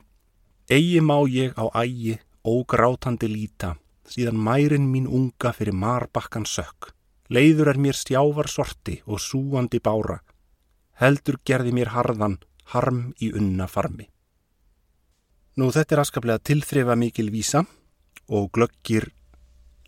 [0.70, 3.72] Egi má ég á ægi ógrátandi líta,
[4.06, 6.92] síðan mærin mín unga fyrir marbakkan sökk.
[7.34, 10.20] Leiður er mér stjávar sorti og súandi bára.
[11.02, 12.38] Heldur gerði mér harðan,
[12.70, 14.06] harm í unna farmi.
[15.58, 17.64] Nú þetta er askaplega tilþrifa mikil vísa
[18.28, 19.10] og glöggir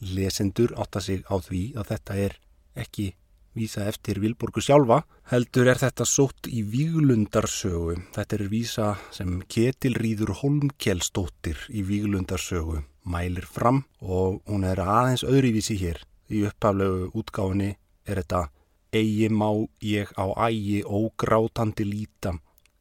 [0.00, 2.36] lesendur átta sig á því að þetta er
[2.80, 3.10] ekki
[3.54, 7.96] vísa eftir Vilborgu sjálfa, heldur er þetta sótt í Víglundarsögu.
[8.14, 15.76] Þetta er vísa sem Ketilríður Holmkjelsdóttir í Víglundarsögu mælir fram og hún er aðeins öðruvísi
[15.80, 16.00] hér.
[16.30, 17.74] Í upphaflegu útgáfinni
[18.06, 18.48] er þetta
[18.90, 19.46] Egi má
[19.86, 22.32] ég á ægi ógrátandi líta,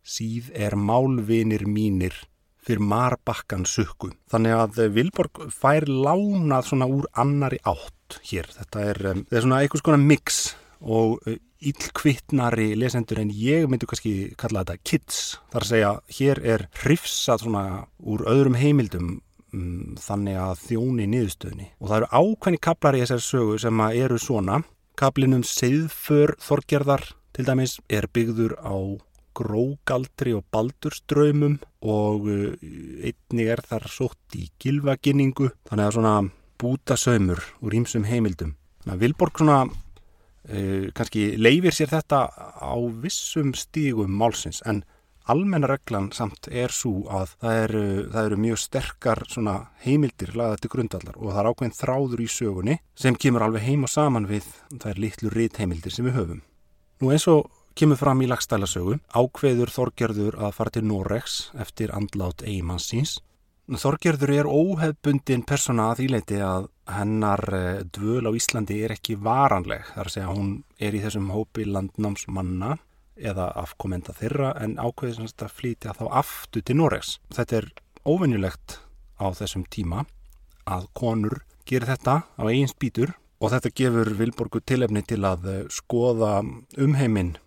[0.01, 2.15] síð er málvinir mínir
[2.69, 4.11] fyrir marbakkan sukku.
[4.31, 8.49] Þannig að Vilborg fær lánað svona úr annari átt hér.
[8.55, 10.41] Þetta er, um, er svona einhvers konar mix
[10.79, 11.19] og
[11.59, 15.23] íllkvittnari uh, lesendur en ég myndi kannski kalla þetta kids.
[15.51, 17.63] Þar að segja, hér er hrifsað svona
[17.99, 19.17] úr öðrum heimildum
[19.53, 21.71] um, þannig að þjóni niðurstöðni.
[21.81, 24.61] Og það eru ákveðni kaplar í þessari sögu sem eru svona
[24.99, 28.75] Kaplinum Seðför Þorgerðar til dæmis er byggður á
[29.39, 32.53] grógaldri og baldurströymum og uh,
[33.07, 36.15] einnig er þar sótt í gilvaginningu þannig að svona
[36.59, 38.57] búta sömur úr ímsum heimildum.
[38.83, 42.25] Þannig að Vilborg svona uh, kannski leifir sér þetta
[42.59, 44.83] á vissum stígum málsins en
[45.29, 49.23] almenna reglan samt er svo að það eru, það eru mjög sterkar
[49.83, 53.89] heimildir lagða til grundvallar og það er ákveðin þráður í sögunni sem kemur alveg heima
[53.91, 54.47] saman við
[54.81, 56.41] þær litlu rít-heimildir sem við höfum.
[56.99, 57.45] Nú eins og
[57.79, 63.19] kemur fram í lagstælasögu ákveður Þorgerður að fara til Norex eftir andlát eigimansins.
[63.69, 69.85] Þorgerður er óhefbundin persóna að íleiti að hennar eh, dvöl á Íslandi er ekki varanleg
[69.93, 72.75] þar að segja hún er í þessum hópi landnámsmanna
[73.15, 77.17] eða afkomenda þeirra en ákveði að flytja þá aftur til Noregs.
[77.35, 77.71] Þetta er
[78.03, 78.79] óvinnilegt
[79.21, 80.03] á þessum tíma
[80.67, 85.61] að konur gerir þetta á eigin spýtur og þetta gefur Vilborgu tilefni til að eh,
[85.71, 86.41] skoða
[86.75, 87.37] umheiminn,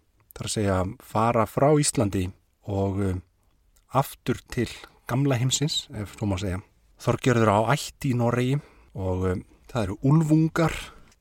[0.43, 2.27] þar að segja fara frá Íslandi
[2.67, 3.21] og eh,
[3.95, 4.69] aftur til
[5.07, 6.61] gamla heimsins, ef svo má segja.
[7.03, 8.59] Þorgjörður á ætti í Noregi
[8.95, 10.75] og um, það eru úlvungar,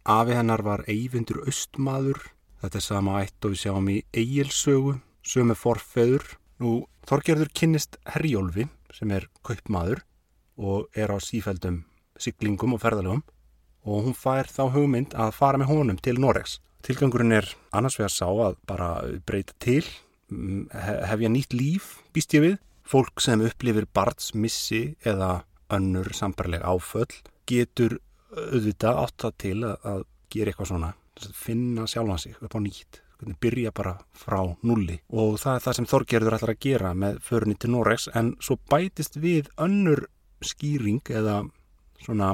[0.06, 2.22] afi hennar var eyfindur austmaður
[2.62, 4.92] Þetta er sama eitt og við sjáum í eigilsögu,
[5.26, 6.28] sömu forfeður.
[6.62, 10.04] Nú, Þorgerður kynnist Herjólfi sem er kaupmaður
[10.62, 11.80] og er á sífældum
[12.22, 13.24] syklingum og ferðalögum
[13.82, 16.60] og hún fær þá hugmynd að fara með honum til Noregs.
[16.86, 18.89] Tilgangurinn er annars vegar sá að bara
[19.28, 19.84] breyta til,
[20.32, 22.58] hefja nýtt líf, býst ég við.
[22.88, 27.12] Fólk sem upplifir barnsmissi eða önnur sambarleg áföll
[27.48, 28.00] getur
[28.32, 30.91] auðvitað átt það til að gera eitthvað svona
[31.36, 33.02] finna sjálfan sig upp á nýtt
[33.41, 37.58] byrja bara frá nulli og það er það sem Þorgerður ætlar að gera með förunni
[37.60, 40.08] til Noregs en svo bætist við önnur
[40.41, 41.44] skýring eða
[42.02, 42.34] svona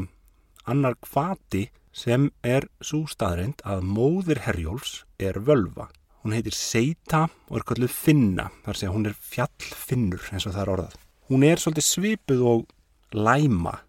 [0.68, 5.88] annar kvati sem er svo staðrind að móðir Herjóls er völva.
[6.22, 10.54] Hún heitir Seita og er kalluð Finna, þar sé að hún er fjallfinnur eins og
[10.54, 10.98] það er orðað.
[11.28, 12.68] Hún er svolítið svipuð og
[13.16, 13.80] læma,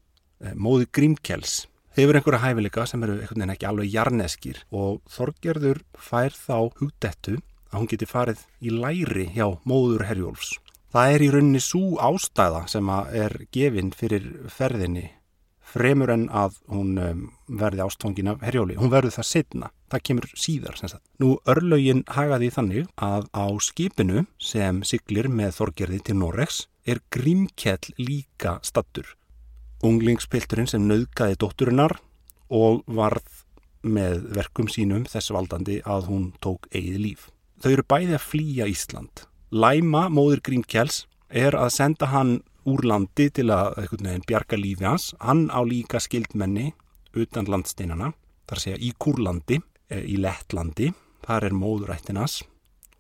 [0.40, 1.66] eh, móðir Grímkjells
[1.99, 7.37] hefur einhverja hæfileika sem eru einhvern veginn ekki alveg jarneskir og Þorgerður fær þá hugdettu
[7.68, 10.57] að hún geti farið í læri hjá móður Herjólfs.
[10.89, 15.11] Það er í rauninni svo ástæða sem er gefinn fyrir ferðinni
[15.69, 17.21] fremur en að hún um,
[17.61, 18.79] verði ástfangin af Herjóli.
[18.81, 19.71] Hún verður það setna.
[19.93, 20.81] Það kemur síðar.
[21.21, 27.95] Nú örlaugin hagaði þannig að á skipinu sem siglir með Þorgerði til Noregs er Grímkjell
[28.01, 29.14] líka stattur
[29.85, 31.99] unglingspilturinn sem nauðgæði dótturinnar
[32.51, 33.45] og varð
[33.87, 37.29] með verkum sínum þess valdandi að hún tók eigið líf.
[37.62, 39.25] Þau eru bæði að flýja Ísland.
[39.51, 43.79] Læma, móður Grímkjells, er að senda hann úr landi til að
[44.29, 45.12] bjarga lífi hans.
[45.21, 46.73] Hann á líka skildmenni
[47.16, 48.12] utan landsteinana,
[48.49, 49.61] þar segja í Kúrlandi,
[49.91, 50.93] e, í Lettlandi,
[51.25, 52.43] þar er móðurættinas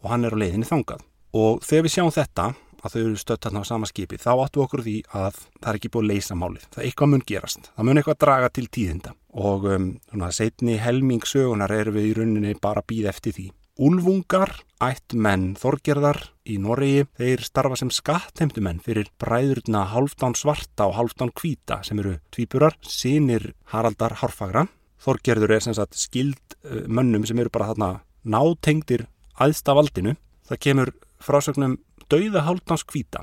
[0.02, 1.04] og hann er á leiðinni þangað.
[1.36, 2.48] Og þegar við sjáum þetta
[2.82, 5.78] að þau eru stött þarna á sama skipi þá áttu okkur því að það er
[5.78, 8.66] ekki búið að leysa málið það er eitthvað mun gerast, það mun eitthvað draga til
[8.76, 13.48] tíðinda og um, svona setni helmingsögunar eru við í rauninni bara býð eftir því.
[13.78, 16.18] Úlvungar ætt menn þorgerðar
[16.50, 22.16] í Noregi þeir starfa sem skattheimtumenn fyrir bræðurna halvdán svarta og halvdán kvíta sem eru
[22.34, 24.66] tvíburar, sínir Haraldar Harfagra
[24.98, 26.58] þorgerður er sem sagt skild
[26.90, 27.92] mönnum sem eru bara þarna
[28.26, 29.06] nátengdir
[29.38, 30.16] aðstafaldinu
[30.50, 31.78] það kemur frásögnum
[32.10, 33.22] dauða Hálfdans kvíta.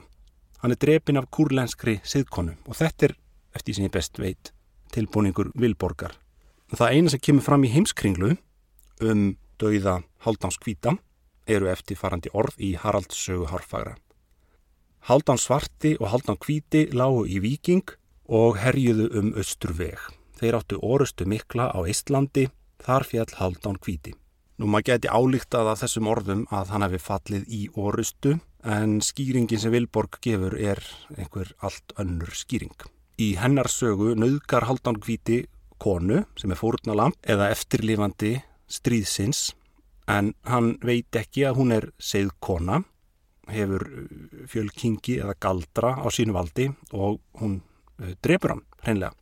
[0.63, 3.19] Hann er drepin af kurlenskri siðkonu og þetta er,
[3.59, 4.53] eftir sem ég best veit,
[4.95, 6.15] tilbúningur Vilborgar.
[6.71, 8.37] Það eina sem kemur fram í heimskringlu
[9.03, 10.95] um dauða Haldáns kvíta
[11.45, 13.93] eru eftir farandi orð í Haralds sögu Hárfagra.
[15.05, 17.91] Haldán svarti og Haldán kvíti lágu í Viking
[18.25, 19.99] og herjuðu um Östurveg.
[20.39, 22.47] Þeir áttu orustu mikla á Íslandi,
[22.81, 24.15] þar fjall Haldán kvíti.
[24.57, 29.61] Nú maður geti álíktað að þessum orðum að hann hefði fallið í orustu en skýringin
[29.61, 30.81] sem Vilborg gefur er
[31.19, 32.73] einhver allt önnur skýring.
[33.21, 35.43] Í hennar sögu nöðgar Haldán kvíti
[35.77, 39.51] konu sem er fórnalamp eða eftirlifandi stríðsins
[40.11, 42.81] en hann veit ekki að hún er segð kona
[43.51, 44.07] hefur uh,
[44.49, 49.13] fjölkingi eða galdra á sínu valdi og hún uh, drefur hann hreinlega.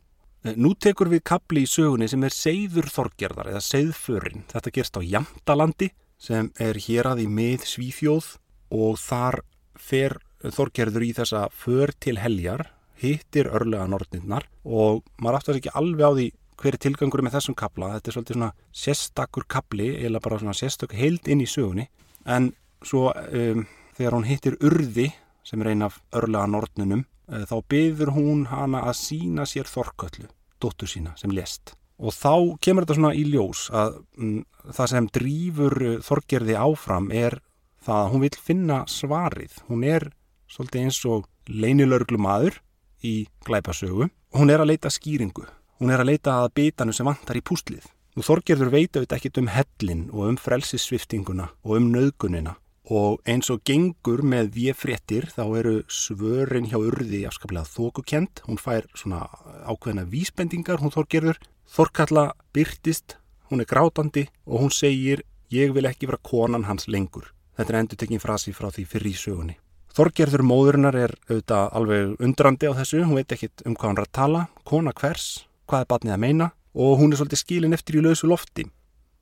[0.44, 4.46] Uh, nú tekur við kapli í sögunni sem er seiður þorgerðar eða seiðförin.
[4.52, 8.30] Þetta gerst á Jamtalandi sem er hér að í mið Svíþjóð
[8.74, 9.42] og þar
[9.80, 12.68] fer þorgerður í þessa för til heljar,
[13.00, 16.26] hittir örlega nortninnar og maður aftast ekki alveg á því
[16.64, 17.92] hver er tilgangur með þessum kapla.
[17.98, 21.90] Þetta er svolítið svona sérstakur kapli eða bara svona sérstak heild inn í sögunni.
[22.24, 22.54] En
[22.84, 23.66] svo um,
[23.98, 25.10] þegar hún hittir urði
[25.44, 30.30] sem er einn af örlega nortnunum eh, þá byður hún hana að sína sér þorköllu,
[30.56, 32.34] dóttur sína sem lest og þá
[32.64, 34.40] kemur þetta svona í ljós að mm,
[34.74, 37.38] það sem drýfur eh, þorgerði áfram er
[37.84, 39.58] það að hún vil finna svarið.
[39.68, 40.08] Hún er
[40.50, 42.58] svolítið eins og leinilörglu maður
[43.04, 44.08] í glæpasögu.
[44.34, 45.44] Hún er að leita skýringu
[45.80, 47.86] hún er að leita að bitanu sem vantar í púslið.
[48.14, 52.54] Nú Þorgerður veit auðvitað ekkit um hellin og um frelsissviftinguna og um nöðgunina
[52.94, 58.60] og eins og gengur með við fréttir þá eru svörin hjá urði afskaplega þókukent, hún
[58.60, 59.24] fær svona
[59.64, 61.40] ákveðina vísbendingar, hún þorgerður.
[61.74, 63.16] Þorkalla byrtist
[63.50, 67.32] hún er grátandi og hún segir ég vil ekki vera konan hans lengur.
[67.56, 69.56] Þetta er endur tekinn frasi frá því fyrir í sögunni.
[69.94, 73.04] Þorgerður móðurinnar er auðvitað alveg undrandi á þessu.
[73.06, 76.24] Hún veit ekkit um hvað hann er að tala, kona hvers hvað er batnið að
[76.26, 78.66] meina og hún er svolítið skilin eftir í lausu lofti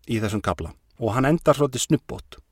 [0.08, 0.72] í þessum kabla
[1.02, 2.42] og hann endar svolítið snubbót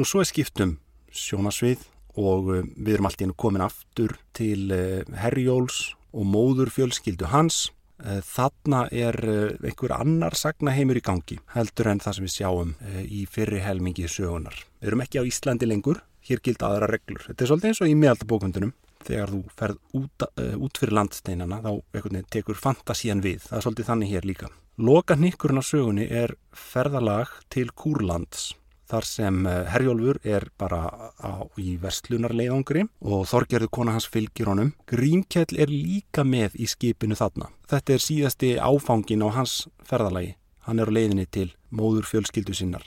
[0.00, 0.78] Nú svo er skiptum
[1.12, 1.82] sjónasvið
[2.22, 4.70] og uh, við erum alltaf komin aftur til
[5.20, 7.66] Herjóls og móður fjölskyldu hans.
[8.00, 9.18] Uh, þarna er
[9.60, 12.72] einhver annar sagnaheimur í gangi heldur en það sem við sjáum
[13.04, 14.56] í fyrri helmingi sögunar.
[14.80, 17.26] Við erum ekki á Íslandi lengur, hér gildi aðra reglur.
[17.26, 18.72] Þetta er svolítið eins og í meðaldabókundunum.
[19.06, 20.24] Þegar þú ferð út,
[20.60, 21.70] út fyrir landsteinana þá
[22.30, 23.46] tekur fantasían við.
[23.48, 24.50] Það er svolítið þannig hér líka.
[24.80, 28.50] Loka nikkurinn á sögunni er ferðalag til Kúrlands
[28.90, 30.82] þar sem eh, Herjólfur er bara
[31.20, 34.72] á, í vestlunarleiðangri og Þorgerður kona hans fylgir honum.
[34.90, 37.50] Grímkjell er líka með í skipinu þarna.
[37.70, 40.34] Þetta er síðasti áfangin á hans ferðalagi.
[40.66, 42.84] Hann er á leiðinni til móður fjölskyldu sinnar.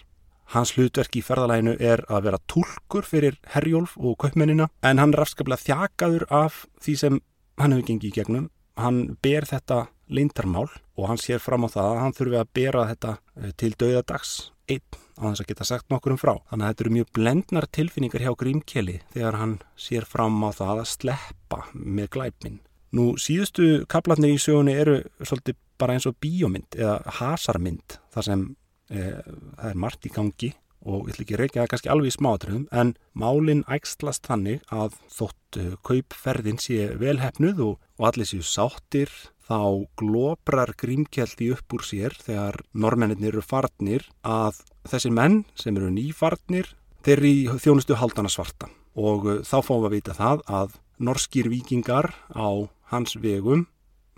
[0.51, 5.23] Hans hlutverk í ferðalæginu er að vera tólkur fyrir Herjólf og kaupmennina en hann er
[5.23, 7.21] afskaplega þjakaður af því sem
[7.61, 8.49] hann hefur gengið í gegnum.
[8.77, 10.67] Hann ber þetta leintarmál
[10.97, 14.33] og hann sér fram á það að hann þurfi að bera þetta eh, til dauðadags
[14.69, 16.33] einn á þess að geta sagt nokkur um frá.
[16.49, 20.83] Þannig að þetta eru mjög blendnar tilfinningar hjá Grímkeli þegar hann sér fram á það
[20.83, 22.59] að sleppa með glæpminn.
[22.93, 28.43] Nú síðustu kaplarnir í sögunni eru svolítið bara eins og bíómynd eða hasarmynd þar sem
[28.93, 30.51] það er margt í gangi
[30.83, 34.63] og ég ætla ekki að reykja það kannski alveg í smátröðum en málinn ægslast þannig
[34.73, 39.11] að þótt e, kaupferðin sé velhefnuð og, og allir séu sáttir
[39.47, 45.91] þá glóbrar grímkjaldi upp úr sér þegar normennir eru farnir að þessir menn sem eru
[45.93, 46.73] nýfarnir
[47.03, 48.69] þeir í þjónustu haldana svarta
[48.99, 53.65] og uh, þá fáum við að vita það að norskir vikingar á hans vegum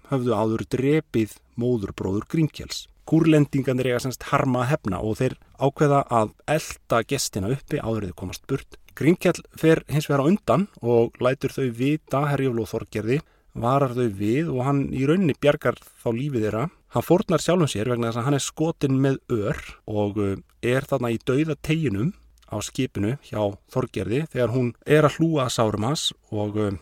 [0.10, 2.86] höfðu áður drepið móðurbróður grímkjals.
[3.06, 8.18] Kúrlendinganir eiga semst harma að hefna og þeir ákveða að elda gestina uppi áður þeir
[8.22, 8.80] komast burt.
[8.96, 13.20] Grímkjall fer hins vegar á undan og lætur þau vita herjaflóð þorgerði
[13.56, 16.66] varar þau við og hann í rauninni bjargar þá lífið þeirra.
[16.96, 20.88] Hann fórnar sjálfum sér vegna þess að hann er skotin með ör og uh, er
[20.88, 22.14] þarna í dauða teginum
[22.52, 23.42] á skipinu hjá
[23.74, 26.76] Þorgerði þegar hún er að hlúa að sárum hans og uh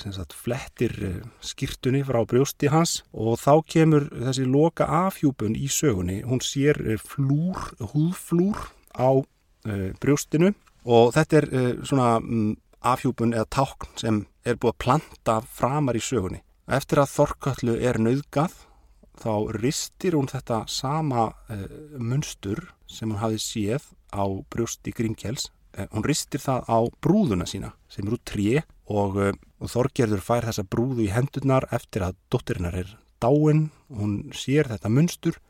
[0.00, 6.22] sagt, flettir uh, skýrtunni frá brjósti hans og þá kemur þessi loka afhjúpun í sögunni.
[6.26, 8.58] Hún sér uh, flúr, húðflúr
[8.94, 9.24] á
[9.64, 10.50] brjóstinu
[10.84, 11.46] og þetta er
[11.88, 12.50] svona um,
[12.84, 16.42] afhjúpun eða tákn sem er búið að planta framar í sögunni.
[16.68, 18.58] Eftir að Þorkallu er nauðgað
[19.22, 21.30] þá ristir hún þetta sama
[21.96, 25.48] munstur sem hún hafi séð á brjósti Grímkjells.
[25.96, 30.66] Hún ristir það á brúðuna sína sem eru tré og, uh, og Þorgerður fær þessa
[30.66, 33.70] brúðu í hendurnar eftir að dóttirinnar er dáin.
[33.88, 35.40] Hún sér þetta munstur.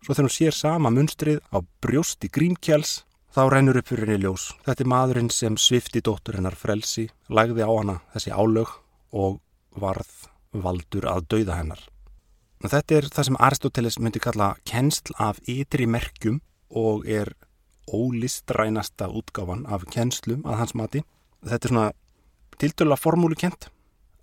[0.00, 4.48] Svo þegar hún sér sama munstrið á brjósti Grímkjells Þá rennur upp fyrir henni ljós.
[4.66, 8.72] Þetta er maðurinn sem svifti dóttur hennar frelsi, lagði á hana þessi álög
[9.14, 9.36] og
[9.78, 10.10] varð
[10.50, 11.84] valdur að dauða hennar.
[12.60, 16.40] Þetta er það sem Aristoteles myndi kalla kennsl af ytri merkjum
[16.74, 17.30] og er
[17.86, 21.04] ólistrænasta útgáfan af kennslum að hans mati.
[21.46, 21.86] Þetta er svona
[22.60, 23.70] tiltöla formúlu kent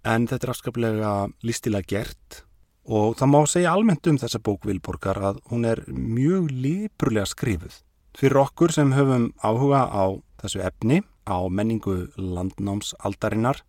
[0.08, 1.14] en þetta er afskaplega
[1.46, 2.44] listilega gert.
[2.88, 7.82] Og það má segja almennt um þessa bók Vilborgar að hún er mjög lípurlega skrifuð.
[8.18, 13.60] Fyrir okkur sem höfum áhuga á þessu efni, á menningu landnámsaldarinnar,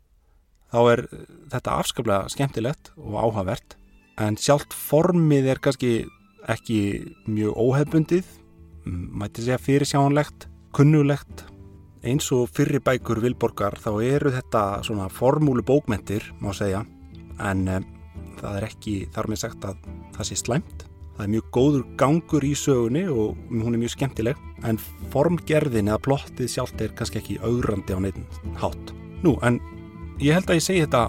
[0.70, 1.02] þá er
[1.50, 3.74] þetta afskaplega skemmtilegt og áhugavert.
[4.18, 5.92] En sjálft formið er kannski
[6.48, 6.80] ekki
[7.26, 8.30] mjög óhefbundið,
[8.86, 11.48] mæti segja fyrirsjánlegt, kunnulegt
[12.08, 16.84] eins og fyrri bækur Vilborgar þá eru þetta svona formúlu bókmentir má segja.
[17.44, 17.86] En um,
[18.38, 19.82] það er ekki þar með sagt að
[20.16, 20.84] það sé slæmt.
[21.18, 24.40] Það er mjög góður gangur í sögunni og hún er mjög skemmtileg.
[24.68, 24.78] En
[25.12, 28.94] formgerðin eða plottið sjálft er kannski ekki augrandi á neitt hátt.
[29.26, 29.58] Nú en
[30.22, 31.04] ég held að ég segi þetta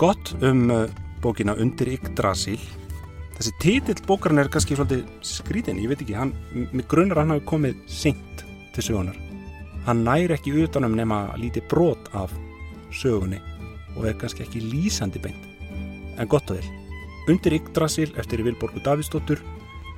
[0.00, 0.86] gott um uh,
[1.22, 2.60] bókina Undir Yggdrasil.
[3.38, 7.46] Þessi títill bókarinn er kannski svolítið skrítin, ég veit ekki hann, með grunnar hann hafi
[7.48, 8.44] komið seint
[8.76, 9.31] til sögunar
[9.86, 12.32] hann næri ekki utanum nema lítið brot af
[12.94, 13.40] sögunni
[13.96, 15.48] og er kannski ekki lýsandi beint.
[16.18, 16.68] En gott og vel.
[17.30, 19.42] Undir Yggdrasil eftir Vilborgu Davíðsdóttur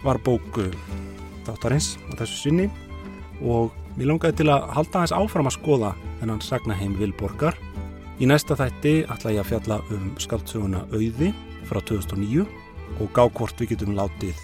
[0.04, 0.66] var bóku
[1.46, 2.66] þáttarins á þessu sinni
[3.42, 7.56] og við langaði til að halda hans áfram að skoða þennan sagnaheim Vilborgar.
[8.20, 11.32] Í næsta þætti ætla ég að fjalla um skaldsöguna Auði
[11.68, 12.44] frá 2009
[13.02, 14.38] og gá hvort við getum látið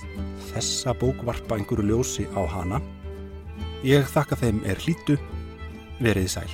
[0.51, 2.81] þessa bók varpa einhverju ljósi á hana
[3.87, 5.17] Ég þakka þeim er hlýtu,
[6.05, 6.51] verið sæl.